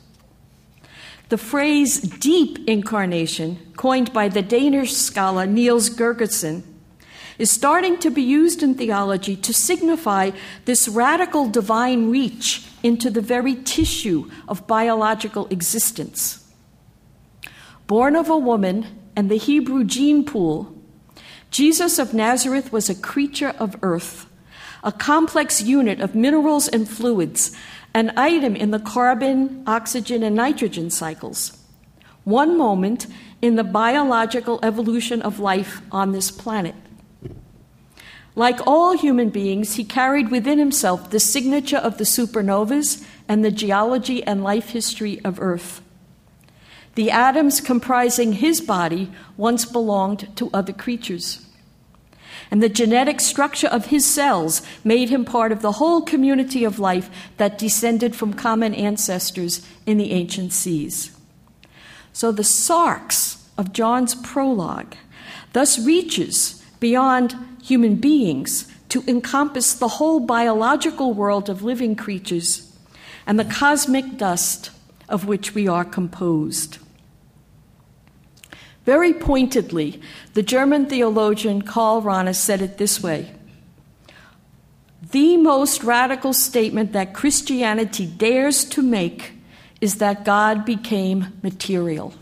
[1.29, 6.65] The phrase deep incarnation, coined by the Danish scholar Niels Gregersen,
[7.43, 10.31] is starting to be used in theology to signify
[10.65, 16.49] this radical divine reach into the very tissue of biological existence.
[17.89, 20.73] Born of a woman and the Hebrew gene pool,
[21.51, 24.27] Jesus of Nazareth was a creature of earth,
[24.85, 27.51] a complex unit of minerals and fluids,
[27.93, 31.59] an item in the carbon, oxygen, and nitrogen cycles.
[32.23, 33.09] One moment
[33.43, 36.77] in the biological evolution of life on this planet.
[38.35, 43.51] Like all human beings, he carried within himself the signature of the supernovas and the
[43.51, 45.83] geology and life history of Earth.
[46.95, 51.47] The atoms comprising his body once belonged to other creatures.
[52.51, 56.79] And the genetic structure of his cells made him part of the whole community of
[56.79, 61.17] life that descended from common ancestors in the ancient seas.
[62.13, 64.95] So the sarx of John's prologue
[65.55, 72.77] thus reaches beyond human beings to encompass the whole biological world of living creatures
[73.27, 74.71] and the cosmic dust
[75.09, 76.79] of which we are composed.
[78.85, 80.01] Very pointedly,
[80.35, 83.33] the German theologian Karl Rahner said it this way
[85.11, 89.35] The most radical statement that Christianity dares to make
[89.81, 92.15] is that God became material.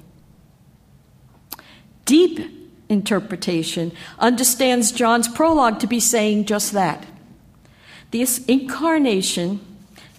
[2.05, 2.59] Deep
[2.90, 7.07] interpretation understands John's prologue to be saying just that.
[8.11, 9.61] This incarnation,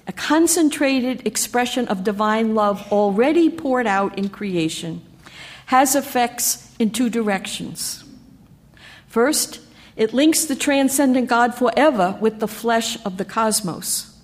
[0.08, 5.02] a concentrated expression of divine love already poured out in creation,
[5.68, 8.04] has effects in two directions.
[9.08, 9.60] First,
[9.98, 14.18] it links the transcendent God forever with the flesh of the cosmos.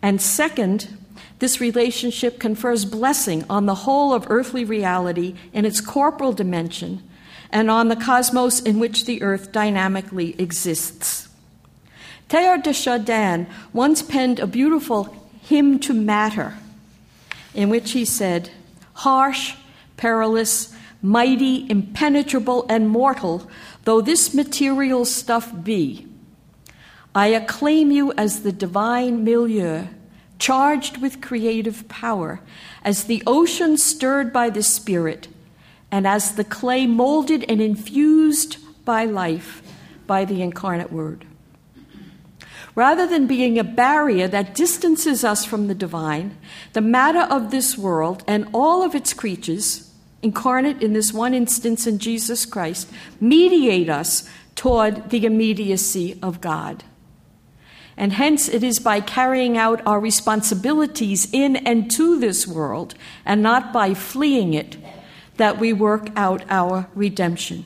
[0.00, 0.96] And second,
[1.40, 7.02] this relationship confers blessing on the whole of earthly reality in its corporal dimension
[7.50, 11.28] and on the cosmos in which the earth dynamically exists.
[12.28, 16.56] Teilhard de Chardin once penned a beautiful hymn to matter
[17.54, 18.50] in which he said,
[18.94, 19.54] Harsh,
[19.96, 23.48] perilous, mighty, impenetrable, and mortal
[23.84, 26.06] though this material stuff be,
[27.14, 29.86] I acclaim you as the divine milieu,
[30.38, 32.40] charged with creative power,
[32.82, 35.28] as the ocean stirred by the Spirit,
[35.94, 39.62] and as the clay molded and infused by life
[40.08, 41.24] by the incarnate Word.
[42.74, 46.36] Rather than being a barrier that distances us from the divine,
[46.72, 49.88] the matter of this world and all of its creatures,
[50.20, 52.90] incarnate in this one instance in Jesus Christ,
[53.20, 56.82] mediate us toward the immediacy of God.
[57.96, 63.44] And hence, it is by carrying out our responsibilities in and to this world, and
[63.44, 64.76] not by fleeing it,
[65.36, 67.64] that we work out our redemption.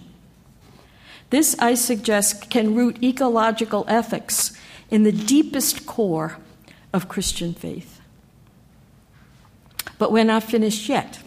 [1.30, 4.52] This, I suggest, can root ecological ethics
[4.90, 6.38] in the deepest core
[6.92, 8.00] of Christian faith.
[9.98, 11.18] But we're not finished yet.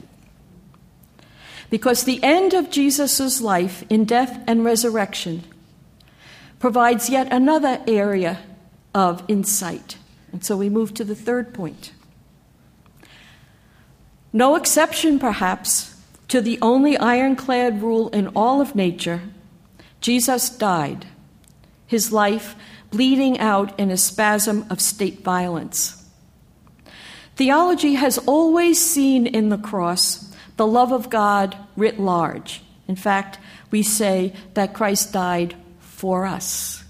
[1.69, 5.43] Because the end of Jesus' life in death and resurrection
[6.59, 8.39] provides yet another area
[8.93, 9.97] of insight.
[10.31, 11.91] And so we move to the third point.
[14.33, 15.90] No exception, perhaps,
[16.31, 19.21] to the only ironclad rule in all of nature
[19.99, 21.05] Jesus died,
[21.85, 22.55] his life
[22.89, 26.09] bleeding out in a spasm of state violence.
[27.35, 32.63] Theology has always seen in the cross the love of God writ large.
[32.87, 33.37] In fact,
[33.69, 36.85] we say that Christ died for us.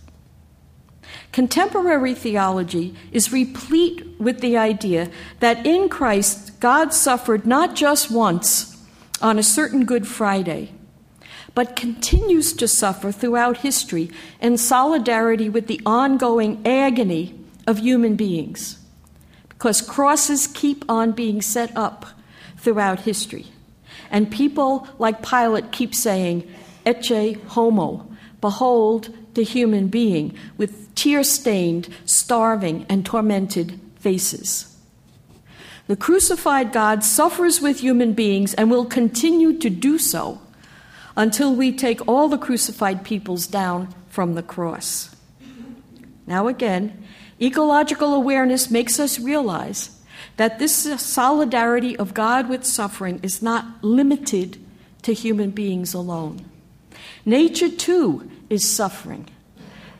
[1.31, 8.70] Contemporary theology is replete with the idea that in Christ, God suffered not just once
[9.21, 10.71] on a certain Good Friday
[11.53, 14.09] but continues to suffer throughout history
[14.39, 17.35] in solidarity with the ongoing agony
[17.67, 18.79] of human beings.
[19.49, 22.05] Because crosses keep on being set up
[22.57, 23.47] throughout history.
[24.09, 26.49] And people like Pilate keep saying,
[26.85, 28.07] Ecce homo,
[28.39, 34.70] behold the human being with tear stained, starving, and tormented faces.
[35.91, 40.39] The crucified God suffers with human beings and will continue to do so
[41.17, 45.13] until we take all the crucified peoples down from the cross.
[46.25, 47.03] Now, again,
[47.41, 49.99] ecological awareness makes us realize
[50.37, 54.65] that this solidarity of God with suffering is not limited
[55.01, 56.45] to human beings alone.
[57.25, 59.27] Nature, too, is suffering.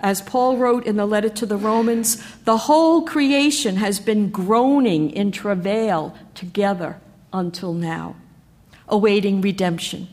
[0.02, 5.12] As Paul wrote in the letter to the Romans, the whole creation has been groaning
[5.12, 7.00] in travail together
[7.32, 8.16] until now,
[8.90, 10.08] awaiting redemption.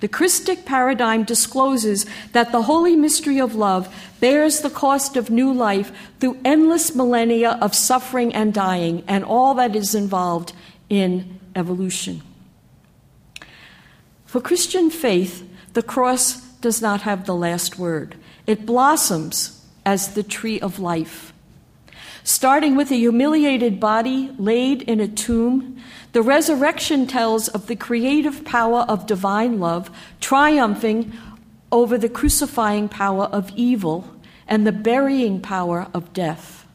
[0.00, 5.52] The Christic paradigm discloses that the holy mystery of love bears the cost of new
[5.52, 10.52] life through endless millennia of suffering and dying and all that is involved
[10.90, 12.20] in evolution.
[14.26, 18.16] For Christian faith, the cross does not have the last word.
[18.46, 21.32] It blossoms as the tree of life.
[22.24, 25.82] Starting with a humiliated body laid in a tomb
[26.12, 29.90] the resurrection tells of the creative power of divine love
[30.20, 31.12] triumphing
[31.70, 34.14] over the crucifying power of evil
[34.46, 36.66] and the burying power of death.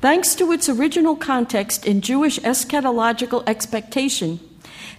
[0.00, 4.40] Thanks to its original context in Jewish eschatological expectation,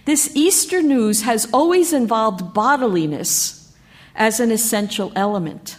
[0.06, 3.61] this Easter news has always involved bodiliness
[4.14, 5.76] as an essential element.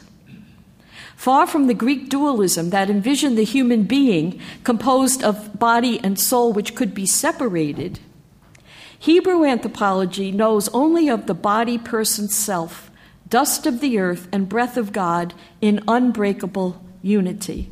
[1.16, 6.52] Far from the Greek dualism that envisioned the human being composed of body and soul
[6.52, 8.00] which could be separated,
[9.00, 12.90] Hebrew anthropology knows only of the body person self,
[13.30, 17.70] dust of the earth and breath of God in unbreakable unity.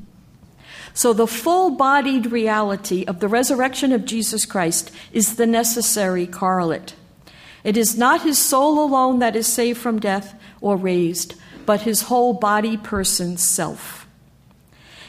[0.93, 6.95] So, the full bodied reality of the resurrection of Jesus Christ is the necessary correlate.
[7.64, 11.36] It is not his soul alone that is saved from death or raised,
[11.66, 14.07] but his whole body, person, self.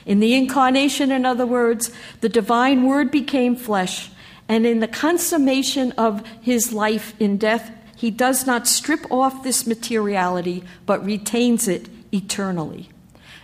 [0.04, 4.10] In the incarnation, in other words, the divine word became flesh,
[4.48, 9.66] and in the consummation of his life in death, he does not strip off this
[9.66, 12.88] materiality, but retains it eternally.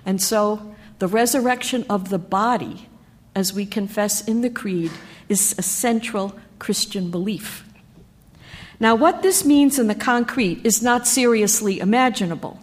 [0.05, 2.89] And so, the resurrection of the body,
[3.37, 4.91] as we confess in the Creed,
[5.29, 7.65] is a central Christian belief.
[8.81, 12.61] Now, what this means in the concrete is not seriously imaginable.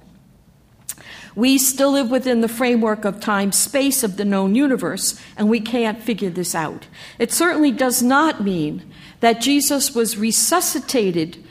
[1.35, 5.59] We still live within the framework of time space of the known universe, and we
[5.59, 6.87] can't figure this out.
[7.19, 8.89] It certainly does not mean
[9.19, 11.43] that Jesus was resuscitated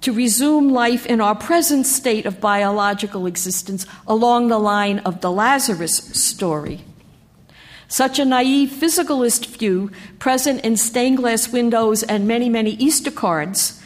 [0.00, 5.30] to resume life in our present state of biological existence along the line of the
[5.30, 6.80] Lazarus story.
[7.88, 13.79] Such a naive physicalist view, present in stained glass windows and many, many Easter cards,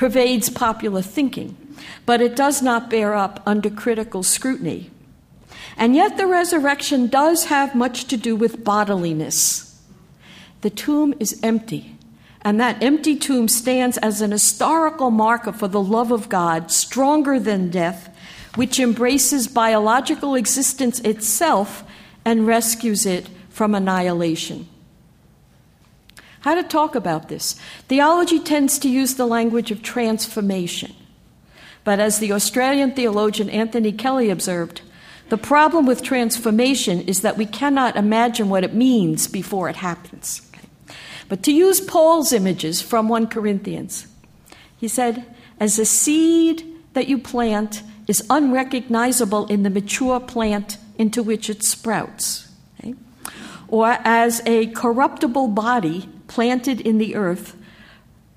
[0.00, 1.54] pervades popular thinking
[2.06, 4.90] but it does not bear up under critical scrutiny.
[5.76, 9.78] And yet, the resurrection does have much to do with bodiliness.
[10.62, 11.96] The tomb is empty,
[12.42, 17.38] and that empty tomb stands as an historical marker for the love of God, stronger
[17.38, 18.14] than death,
[18.56, 21.84] which embraces biological existence itself
[22.24, 24.68] and rescues it from annihilation.
[26.40, 27.54] How to talk about this?
[27.88, 30.94] Theology tends to use the language of transformation.
[31.84, 34.82] But as the Australian theologian Anthony Kelly observed,
[35.28, 40.42] the problem with transformation is that we cannot imagine what it means before it happens.
[41.28, 44.08] But to use Paul's images from 1 Corinthians,
[44.76, 45.24] he said,
[45.60, 46.64] As a seed
[46.94, 52.48] that you plant is unrecognizable in the mature plant into which it sprouts,
[52.80, 52.94] okay?
[53.68, 57.56] or as a corruptible body planted in the earth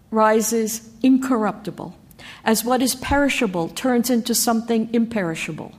[0.10, 1.96] rises incorruptible,
[2.44, 5.72] as what is perishable turns into something imperishable.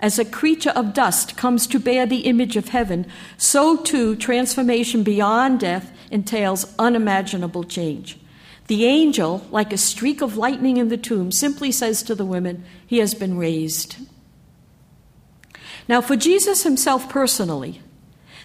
[0.00, 5.04] As a creature of dust comes to bear the image of heaven, so too transformation
[5.04, 8.18] beyond death entails unimaginable change.
[8.66, 12.64] The angel, like a streak of lightning in the tomb, simply says to the women,
[12.84, 13.96] He has been raised.
[15.88, 17.80] Now, for Jesus himself personally,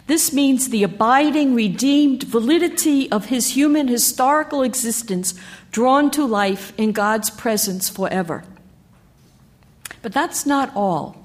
[0.06, 5.34] this means the abiding, redeemed validity of his human historical existence
[5.72, 8.44] drawn to life in God's presence forever.
[10.02, 11.24] But that's not all.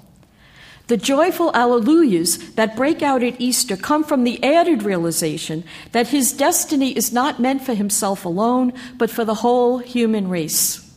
[0.87, 6.33] The joyful alleluias that break out at Easter come from the added realization that his
[6.33, 10.89] destiny is not meant for himself alone, but for the whole human race.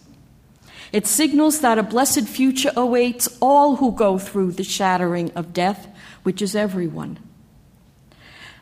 [0.93, 5.87] It signals that a blessed future awaits all who go through the shattering of death,
[6.23, 7.17] which is everyone.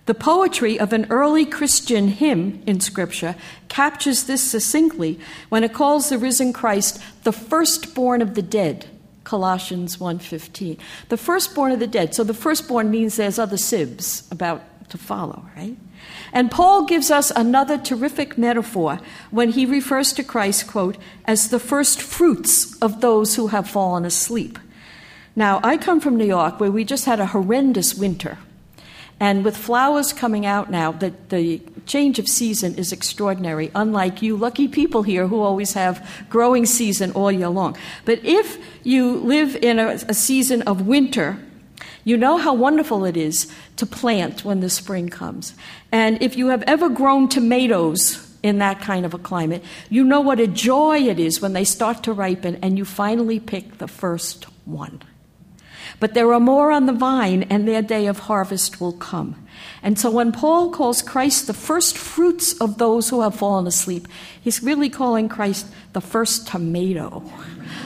[0.10, 3.36] The poetry of an early Christian hymn in Scripture
[3.68, 8.88] captures this succinctly when it calls the risen Christ the firstborn of the dead.
[9.24, 10.80] Colossians 1:15.
[11.10, 12.16] The firstborn of the dead.
[12.16, 15.78] So the firstborn means there's other sibs about to follow, right?
[16.34, 19.00] And Paul gives us another terrific metaphor
[19.30, 24.06] when he refers to Christ, quote, as the first fruits of those who have fallen
[24.06, 24.58] asleep.
[25.36, 28.40] Now, I come from New York where we just had a horrendous winter.
[29.20, 34.38] And with flowers coming out now, the, the change of season is extraordinary, unlike you
[34.38, 37.76] lucky people here who always have growing season all year long.
[38.06, 41.38] But if you live in a, a season of winter,
[42.06, 45.54] you know how wonderful it is to plant when the spring comes.
[45.92, 50.22] And if you have ever grown tomatoes in that kind of a climate, you know
[50.22, 53.88] what a joy it is when they start to ripen and you finally pick the
[53.88, 55.02] first one.
[56.00, 59.36] But there are more on the vine, and their day of harvest will come.
[59.84, 64.08] And so when Paul calls Christ the first fruits of those who have fallen asleep,
[64.40, 67.24] he's really calling Christ the first tomato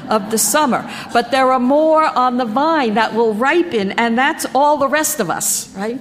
[0.10, 0.90] of the summer.
[1.12, 5.20] But there are more on the vine that will ripen, and that's all the rest
[5.20, 6.00] of us, right?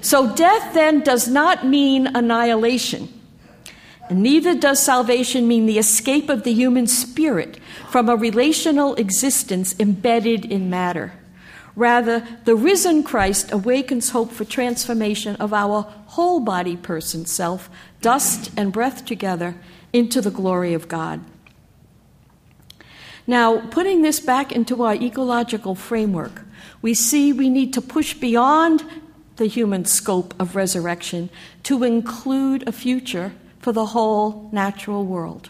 [0.00, 3.08] So death then does not mean annihilation.
[4.08, 7.58] And neither does salvation mean the escape of the human spirit
[7.90, 11.12] from a relational existence embedded in matter.
[11.80, 17.70] Rather, the risen Christ awakens hope for transformation of our whole body person self,
[18.02, 19.54] dust and breath together,
[19.90, 21.22] into the glory of God.
[23.26, 26.42] Now, putting this back into our ecological framework,
[26.82, 28.84] we see we need to push beyond
[29.36, 31.30] the human scope of resurrection
[31.62, 35.48] to include a future for the whole natural world.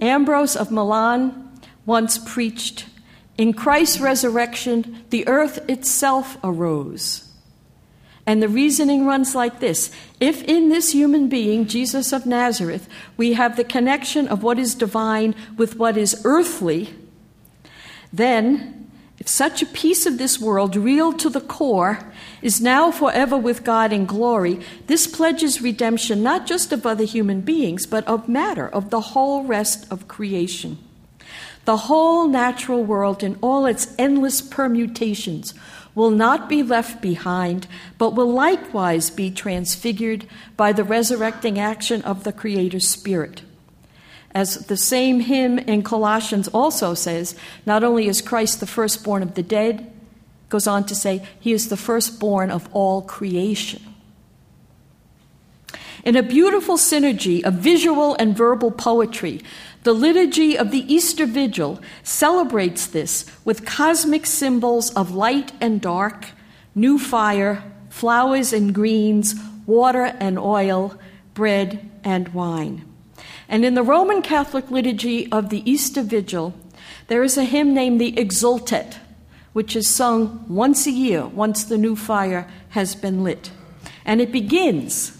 [0.00, 2.86] Ambrose of Milan once preached
[3.38, 7.24] in Christ's resurrection, the earth itself arose.
[8.26, 13.32] And the reasoning runs like this If in this human being, Jesus of Nazareth, we
[13.34, 16.94] have the connection of what is divine with what is earthly,
[18.12, 22.00] then, if such a piece of this world, real to the core,
[22.42, 27.40] is now forever with God in glory, this pledges redemption not just of other human
[27.40, 30.78] beings, but of matter, of the whole rest of creation.
[31.68, 35.52] The whole natural world in all its endless permutations
[35.94, 37.66] will not be left behind,
[37.98, 40.24] but will likewise be transfigured
[40.56, 43.42] by the resurrecting action of the Creator's Spirit.
[44.34, 47.34] As the same hymn in Colossians also says,
[47.66, 49.92] not only is Christ the firstborn of the dead,
[50.48, 53.82] goes on to say, He is the firstborn of all creation.
[56.02, 59.42] In a beautiful synergy of visual and verbal poetry,
[59.88, 66.26] the liturgy of the Easter Vigil celebrates this with cosmic symbols of light and dark,
[66.74, 69.34] new fire, flowers and greens,
[69.64, 70.94] water and oil,
[71.32, 72.84] bread and wine.
[73.48, 76.52] And in the Roman Catholic liturgy of the Easter Vigil,
[77.06, 78.98] there is a hymn named the Exultet,
[79.54, 83.50] which is sung once a year, once the new fire has been lit.
[84.04, 85.17] And it begins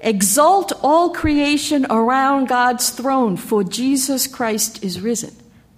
[0.00, 5.34] Exalt all creation around God's throne, for Jesus Christ is risen.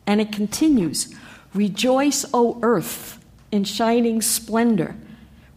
[0.06, 1.14] And it continues
[1.54, 4.94] Rejoice, O earth, in shining splendor,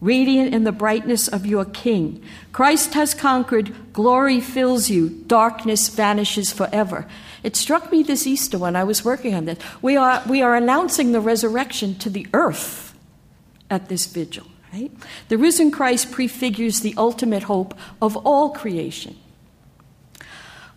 [0.02, 2.24] radiant in the brightness of your King.
[2.52, 7.08] Christ has conquered, glory fills you, darkness vanishes forever.
[7.44, 9.60] It struck me this Easter when I was working on this.
[9.82, 12.98] We are, we are announcing the resurrection to the earth
[13.70, 14.48] at this vigil.
[14.74, 14.92] Right?
[15.28, 19.16] The risen Christ prefigures the ultimate hope of all creation.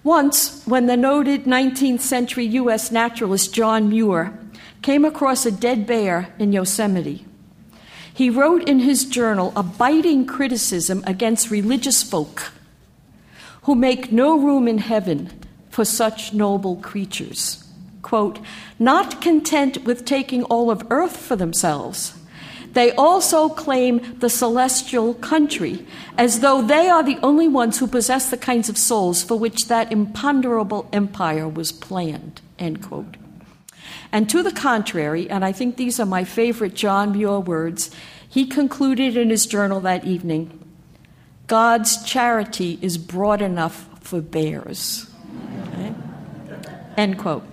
[0.04, 2.92] Once, when the noted 19th century U.S.
[2.92, 4.38] naturalist John Muir
[4.82, 7.24] came across a dead bear in Yosemite,
[8.12, 12.52] he wrote in his journal a biting criticism against religious folk
[13.62, 15.30] who make no room in heaven
[15.70, 17.64] for such noble creatures.
[18.02, 18.40] Quote,
[18.78, 22.12] not content with taking all of earth for themselves,
[22.76, 25.86] they also claim the celestial country,
[26.18, 29.68] as though they are the only ones who possess the kinds of souls for which
[29.68, 32.42] that imponderable empire was planned.
[32.58, 33.16] End quote.
[34.12, 37.90] And to the contrary, and I think these are my favorite John Muir words,
[38.28, 40.62] he concluded in his journal that evening
[41.46, 45.08] God's charity is broad enough for bears.
[45.68, 45.94] Okay?
[46.98, 47.44] End quote.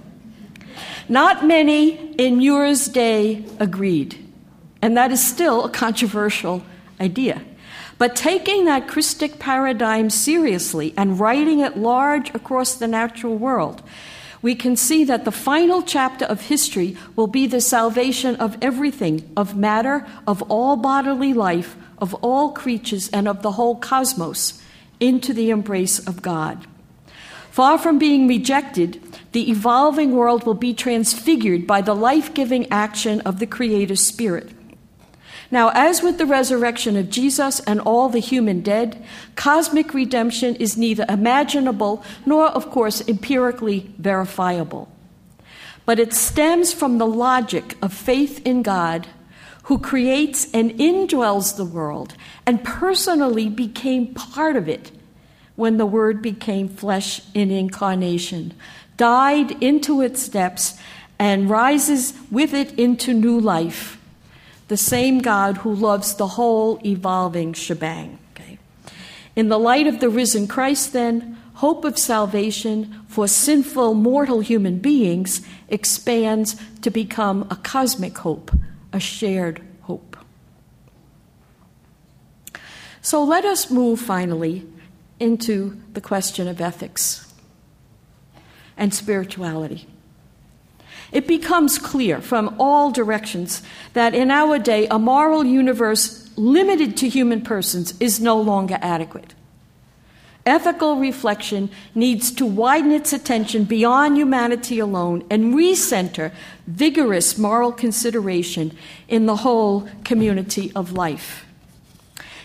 [1.08, 4.23] Not many in Muir's day agreed.
[4.84, 6.62] And that is still a controversial
[7.00, 7.42] idea.
[7.98, 13.82] But taking that Christic paradigm seriously and writing it large across the natural world,
[14.42, 19.24] we can see that the final chapter of history will be the salvation of everything,
[19.38, 24.62] of matter, of all bodily life, of all creatures, and of the whole cosmos,
[25.00, 26.68] into the embrace of God.
[27.52, 33.22] Far from being rejected, the evolving world will be transfigured by the life giving action
[33.22, 34.52] of the Creator Spirit.
[35.54, 40.80] Now, as with the resurrection of Jesus and all the human dead, cosmic redemption is
[40.80, 44.92] neither imaginable nor, of course, empirically verifiable.
[45.86, 49.06] But it stems from the logic of faith in God,
[49.66, 52.16] who creates and indwells the world
[52.48, 54.90] and personally became part of it
[55.56, 58.56] when the Word became flesh in incarnation,
[58.98, 60.80] died into its depths,
[61.20, 64.00] and rises with it into new life
[64.74, 68.18] the same God who loves the whole evolving shebang.
[68.32, 68.58] Okay?
[69.36, 74.80] In the light of the risen Christ, then, hope of salvation for sinful mortal human
[74.80, 78.50] beings expands to become a cosmic hope,
[78.92, 80.18] a shared hope.
[83.04, 84.66] So let us move finally
[85.20, 87.32] into the question of ethics
[88.76, 89.86] and spirituality
[91.14, 93.62] it becomes clear from all directions
[93.94, 99.36] that in our day, a moral universe limited to human persons is no longer adequate.
[100.46, 106.34] Ethical reflection needs to widen its attention beyond humanity alone and recenter
[106.68, 108.76] vigorous moral consideration
[109.08, 111.46] in the whole community of life.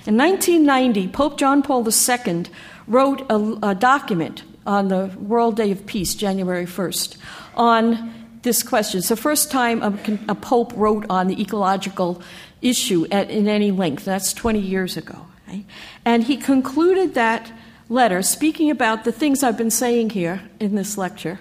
[0.07, 2.45] In 1990, Pope John Paul II
[2.87, 7.17] wrote a, a document on the World Day of Peace, January 1st,
[7.57, 8.99] on this question.
[8.99, 12.23] It's the first time a, a pope wrote on the ecological
[12.63, 14.05] issue at, in any length.
[14.05, 15.27] That's 20 years ago.
[15.47, 15.65] Right?
[16.05, 17.51] And he concluded that
[17.89, 21.41] letter speaking about the things I've been saying here in this lecture.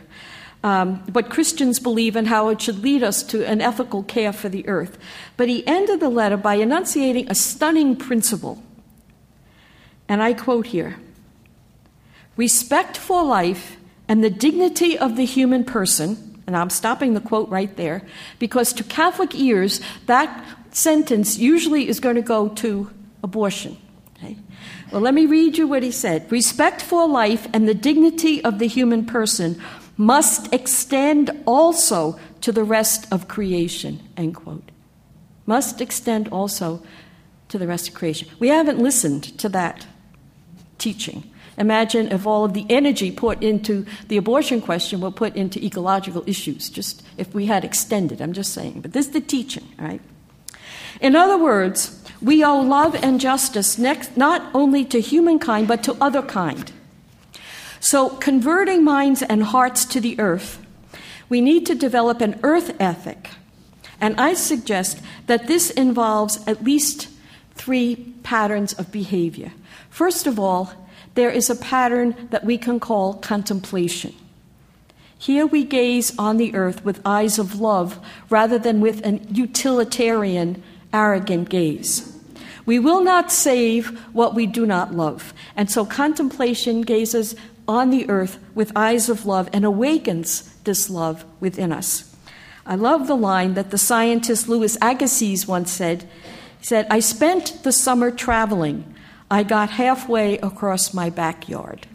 [0.63, 4.49] Um, what Christians believe and how it should lead us to an ethical care for
[4.49, 4.97] the earth.
[5.37, 8.63] But he ended the letter by enunciating a stunning principle.
[10.09, 10.97] And I quote here
[12.35, 13.77] Respect for life
[14.07, 18.01] and the dignity of the human person and I'm stopping the quote right there
[18.39, 22.89] because to Catholic ears, that sentence usually is going to go to
[23.21, 23.77] abortion.
[24.15, 24.37] Okay?
[24.91, 28.59] Well, let me read you what he said Respect for life and the dignity of
[28.59, 29.61] the human person
[29.97, 33.99] must extend also to the rest of creation.
[34.15, 34.71] End quote.
[35.45, 36.83] Must extend also
[37.49, 38.29] to the rest of creation.
[38.39, 39.87] We haven't listened to that
[40.77, 41.29] teaching.
[41.58, 46.24] Imagine if all of the energy put into the abortion question were put into ecological
[46.28, 48.82] issues, just if we had extended, I'm just saying.
[48.82, 50.01] But this is the teaching, right?
[51.01, 55.97] In other words, we owe love and justice next, not only to humankind, but to
[55.99, 56.72] other kind.
[57.80, 60.64] So, converting minds and hearts to the earth,
[61.30, 63.30] we need to develop an earth ethic.
[63.99, 67.10] And I suggest that this involves at least
[67.55, 69.53] three patterns of behavior.
[69.89, 70.72] First of all,
[71.18, 74.13] there is a pattern that we can call contemplation.
[75.18, 77.97] Here we gaze on the earth with eyes of love
[78.30, 80.61] rather than with an utilitarian,
[80.93, 82.15] arrogant gaze.
[82.68, 85.34] We will not save what we do not love.
[85.55, 87.36] And so contemplation gazes
[87.68, 92.15] on the earth with eyes of love and awakens this love within us.
[92.63, 96.03] I love the line that the scientist Louis Agassiz once said.
[96.59, 98.93] He said, I spent the summer traveling.
[99.30, 101.86] I got halfway across my backyard.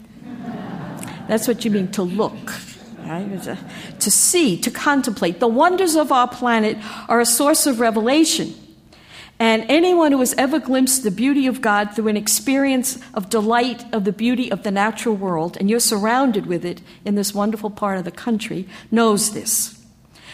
[1.27, 2.53] That's what you mean to look.
[2.99, 3.41] Right?
[3.99, 5.39] To see, to contemplate.
[5.39, 6.77] The wonders of our planet
[7.09, 8.53] are a source of revelation.
[9.39, 13.83] And anyone who has ever glimpsed the beauty of God through an experience of delight
[13.93, 17.69] of the beauty of the natural world, and you're surrounded with it in this wonderful
[17.69, 19.82] part of the country, knows this.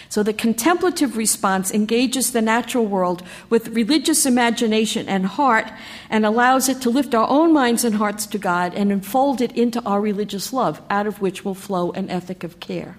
[0.10, 5.72] So the contemplative response engages the natural world with religious imagination and heart
[6.10, 9.52] and allows it to lift our own minds and hearts to God and enfold it
[9.52, 12.98] into our religious love, out of which will flow an ethic of care.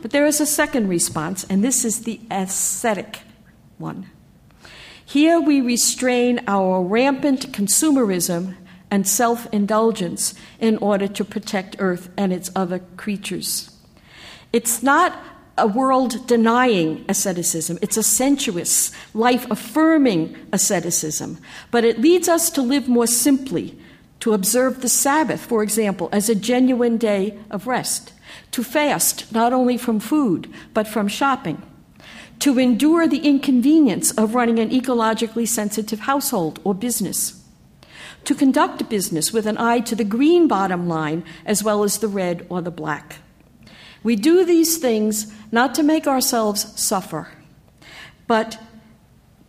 [0.00, 3.22] But there is a second response, and this is the ascetic
[3.78, 4.08] one.
[5.04, 8.54] Here we restrain our rampant consumerism
[8.92, 13.72] and self indulgence in order to protect Earth and its other creatures.
[14.52, 15.20] It's not
[15.58, 17.78] a world denying asceticism.
[17.80, 21.38] It's a sensuous, life affirming asceticism.
[21.70, 23.78] But it leads us to live more simply,
[24.20, 28.12] to observe the Sabbath, for example, as a genuine day of rest,
[28.50, 31.62] to fast not only from food, but from shopping,
[32.40, 37.42] to endure the inconvenience of running an ecologically sensitive household or business.
[38.24, 42.08] To conduct business with an eye to the green bottom line as well as the
[42.08, 43.20] red or the black.
[44.06, 47.26] We do these things not to make ourselves suffer,
[48.28, 48.56] but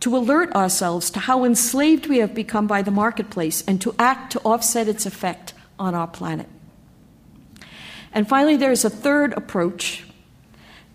[0.00, 4.32] to alert ourselves to how enslaved we have become by the marketplace and to act
[4.32, 6.48] to offset its effect on our planet.
[8.12, 10.04] And finally, there is a third approach,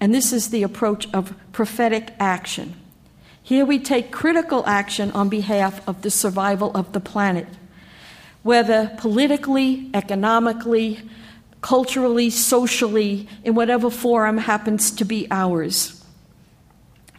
[0.02, 2.76] and this is the approach of prophetic action.
[3.42, 7.48] Here we take critical action on behalf of the survival of the planet,
[8.42, 11.00] whether politically, economically,
[11.64, 16.04] culturally, socially, in whatever forum happens to be ours.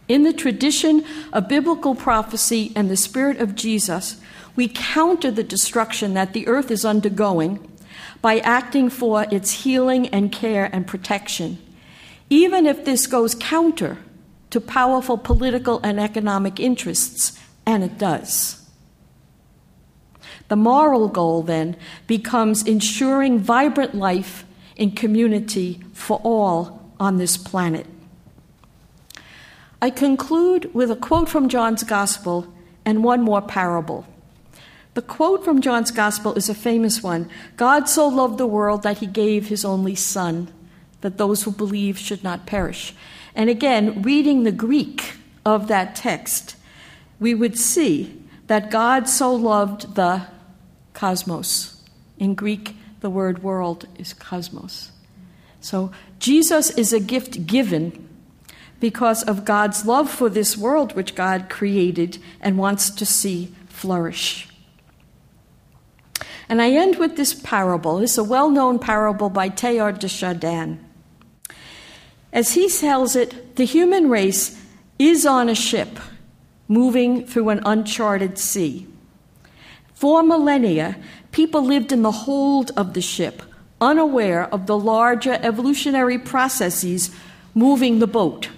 [0.06, 4.20] In the tradition of biblical prophecy and the Spirit of Jesus,
[4.54, 7.66] we counter the destruction that the earth is undergoing
[8.20, 11.58] by acting for its healing and care and protection,
[12.28, 13.96] even if this goes counter
[14.50, 18.63] to powerful political and economic interests, and it does.
[20.48, 21.76] The moral goal then
[22.06, 24.44] becomes ensuring vibrant life
[24.76, 27.86] in community for all on this planet.
[29.80, 32.52] I conclude with a quote from John's Gospel
[32.84, 34.06] and one more parable.
[34.94, 38.98] The quote from John's Gospel is a famous one God so loved the world that
[38.98, 40.48] he gave his only Son,
[41.00, 42.94] that those who believe should not perish.
[43.34, 45.14] And again, reading the Greek
[45.44, 46.56] of that text,
[47.18, 50.26] we would see that God so loved the
[50.94, 51.82] cosmos.
[52.18, 54.90] In Greek, the word world is cosmos.
[55.60, 58.08] So Jesus is a gift given
[58.80, 64.48] because of God's love for this world which God created and wants to see flourish.
[66.48, 67.98] And I end with this parable.
[67.98, 70.84] It's a well known parable by Teilhard de Chardin.
[72.32, 74.60] As he tells it, the human race
[74.98, 75.98] is on a ship
[76.68, 78.86] moving through an uncharted sea.
[80.04, 80.98] For millennia,
[81.32, 83.42] people lived in the hold of the ship,
[83.80, 87.10] unaware of the larger evolutionary processes
[87.54, 88.50] moving the boat.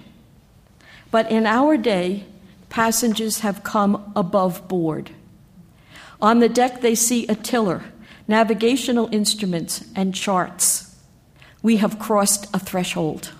[1.12, 2.24] But in our day,
[2.68, 5.12] passengers have come above board.
[6.20, 7.84] On the deck, they see a tiller,
[8.26, 10.96] navigational instruments, and charts.
[11.62, 13.30] We have crossed a threshold.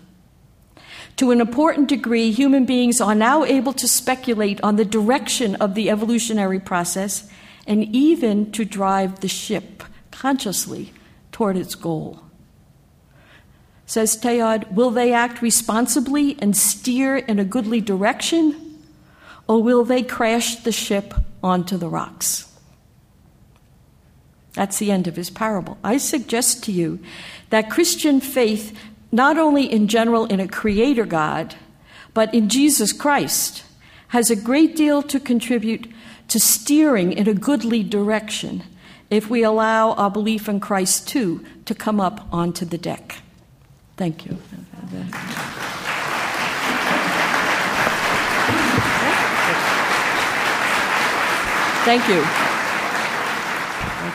[1.17, 5.75] To an important degree, human beings are now able to speculate on the direction of
[5.75, 7.29] the evolutionary process
[7.67, 10.93] and even to drive the ship consciously
[11.33, 12.21] toward its goal.
[13.87, 18.81] Says Teilhard, will they act responsibly and steer in a goodly direction,
[19.47, 22.53] or will they crash the ship onto the rocks?
[24.55, 25.79] That's the end of his parable.
[25.85, 26.99] I suggest to you
[27.51, 28.77] that Christian faith,
[29.13, 31.55] not only in general in a creator God,
[32.15, 33.65] but in Jesus Christ,
[34.09, 35.87] has a great deal to contribute
[36.29, 38.63] to steering in a goodly direction
[39.11, 43.23] if we allow our belief in Christ too to come up onto the deck.
[43.97, 44.37] Thank you.
[51.85, 52.23] Thank you.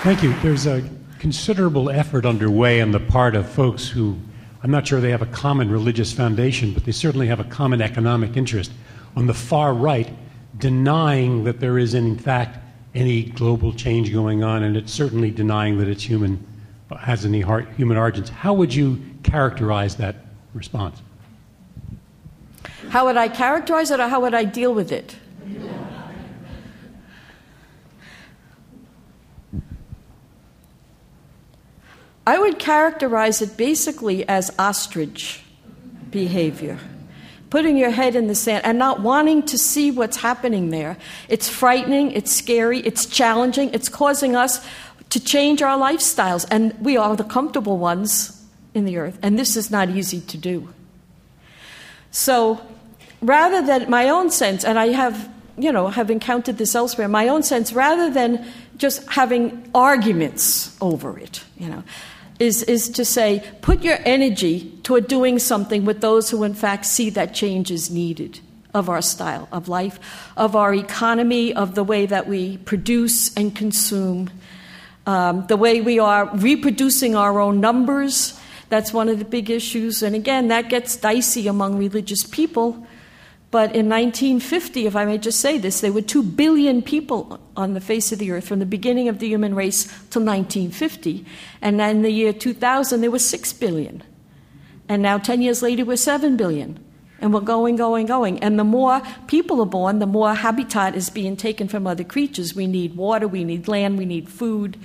[0.04, 0.34] Thank you.
[0.42, 0.84] There's a
[1.20, 4.18] considerable effort underway on the part of folks who
[4.64, 7.82] I'm not sure they have a common religious foundation, but they certainly have a common
[7.82, 8.72] economic interest.
[9.16, 10.14] On the far right,
[10.58, 12.60] denying that there is, in fact,
[12.94, 16.46] any global change going on, and it's certainly denying that it's human,
[17.00, 18.30] has any heart, human origins.
[18.30, 20.16] How would you characterize that
[20.54, 21.02] response?
[22.90, 25.16] How would I characterize it, or how would I deal with it?
[32.28, 35.44] I would characterize it basically as ostrich
[36.12, 36.78] behavior.
[37.52, 40.98] Putting your head in the sand and not wanting to see what's happening there.
[41.30, 44.66] It's frightening, it's scary, it's challenging, it's causing us
[45.10, 46.48] to change our lifestyles.
[46.50, 48.44] And we are the comfortable ones
[48.74, 50.74] in the earth, and this is not easy to do.
[52.10, 52.62] So
[53.22, 57.28] rather than my own sense, and I have, you know, have encountered this elsewhere, my
[57.28, 58.46] own sense, rather than
[58.78, 61.84] just having arguments over it, you know,
[62.42, 66.88] is, is to say, put your energy toward doing something with those who, in fact,
[66.88, 68.40] see that change is needed
[68.74, 70.00] of our style of life,
[70.36, 74.32] of our economy, of the way that we produce and consume,
[75.06, 78.40] um, the way we are reproducing our own numbers.
[78.70, 80.02] That's one of the big issues.
[80.02, 82.88] And again, that gets dicey among religious people
[83.52, 87.74] but in 1950, if I may just say this, there were 2 billion people on
[87.74, 91.26] the face of the earth from the beginning of the human race till 1950.
[91.62, 94.04] And then in the year 2000, there were 6 billion.
[94.88, 96.80] And now, 10 years later, we're 7 billion.
[97.20, 98.40] And we're going, going, going.
[98.40, 102.56] And the more people are born, the more habitat is being taken from other creatures.
[102.56, 104.80] We need water, we need land, we need food.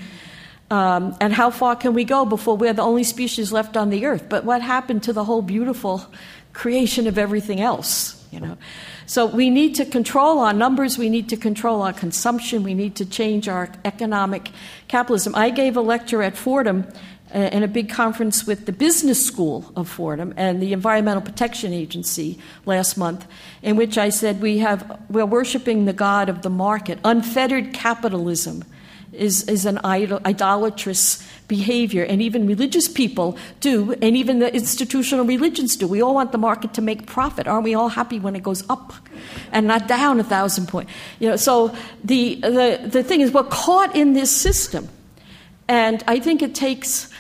[0.73, 4.07] Um, and how far can we go before we're the only species left on the
[4.07, 4.29] earth?
[4.29, 6.05] But what happened to the whole beautiful
[6.53, 8.16] creation of everything else?
[8.31, 8.57] You know.
[9.07, 12.97] So we need to control our numbers, we need to control our consumption, we need
[12.97, 14.51] to change our economic
[14.89, 15.35] capitalism.
[15.35, 16.87] I gave a lecture at Fordham
[17.35, 21.73] uh, in a big conference with the business school of Fordham and the Environmental Protection
[21.73, 23.27] Agency last month,
[23.63, 28.65] in which I said we have we're worshiping the god of the market, unfettered capitalism
[29.17, 35.25] is, is an idol, idolatrous behavior, and even religious people do, and even the institutional
[35.25, 35.87] religions do.
[35.87, 37.47] We all want the market to make profit.
[37.47, 38.93] Aren't we all happy when it goes up
[39.53, 40.93] and not down a thousand points?
[41.21, 44.89] You know, so the, the, the thing is, we're caught in this system,
[45.69, 47.11] and I think it takes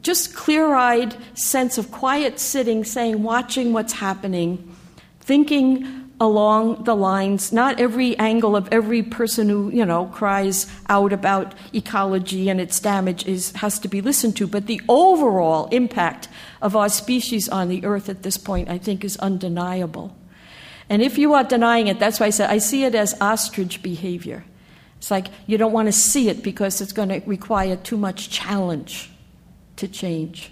[0.00, 4.74] just clear-eyed sense of quiet sitting, saying, watching what's happening,
[5.20, 11.12] thinking along the lines, not every angle of every person who, you know, cries out
[11.12, 16.28] about ecology and its damage is, has to be listened to, but the overall impact
[16.62, 20.16] of our species on the earth at this point, I think, is undeniable.
[20.88, 23.82] And if you are denying it, that's why I said I see it as ostrich
[23.82, 24.44] behavior.
[24.98, 28.30] It's like you don't want to see it because it's going to require too much
[28.30, 29.10] challenge
[29.74, 30.51] to change.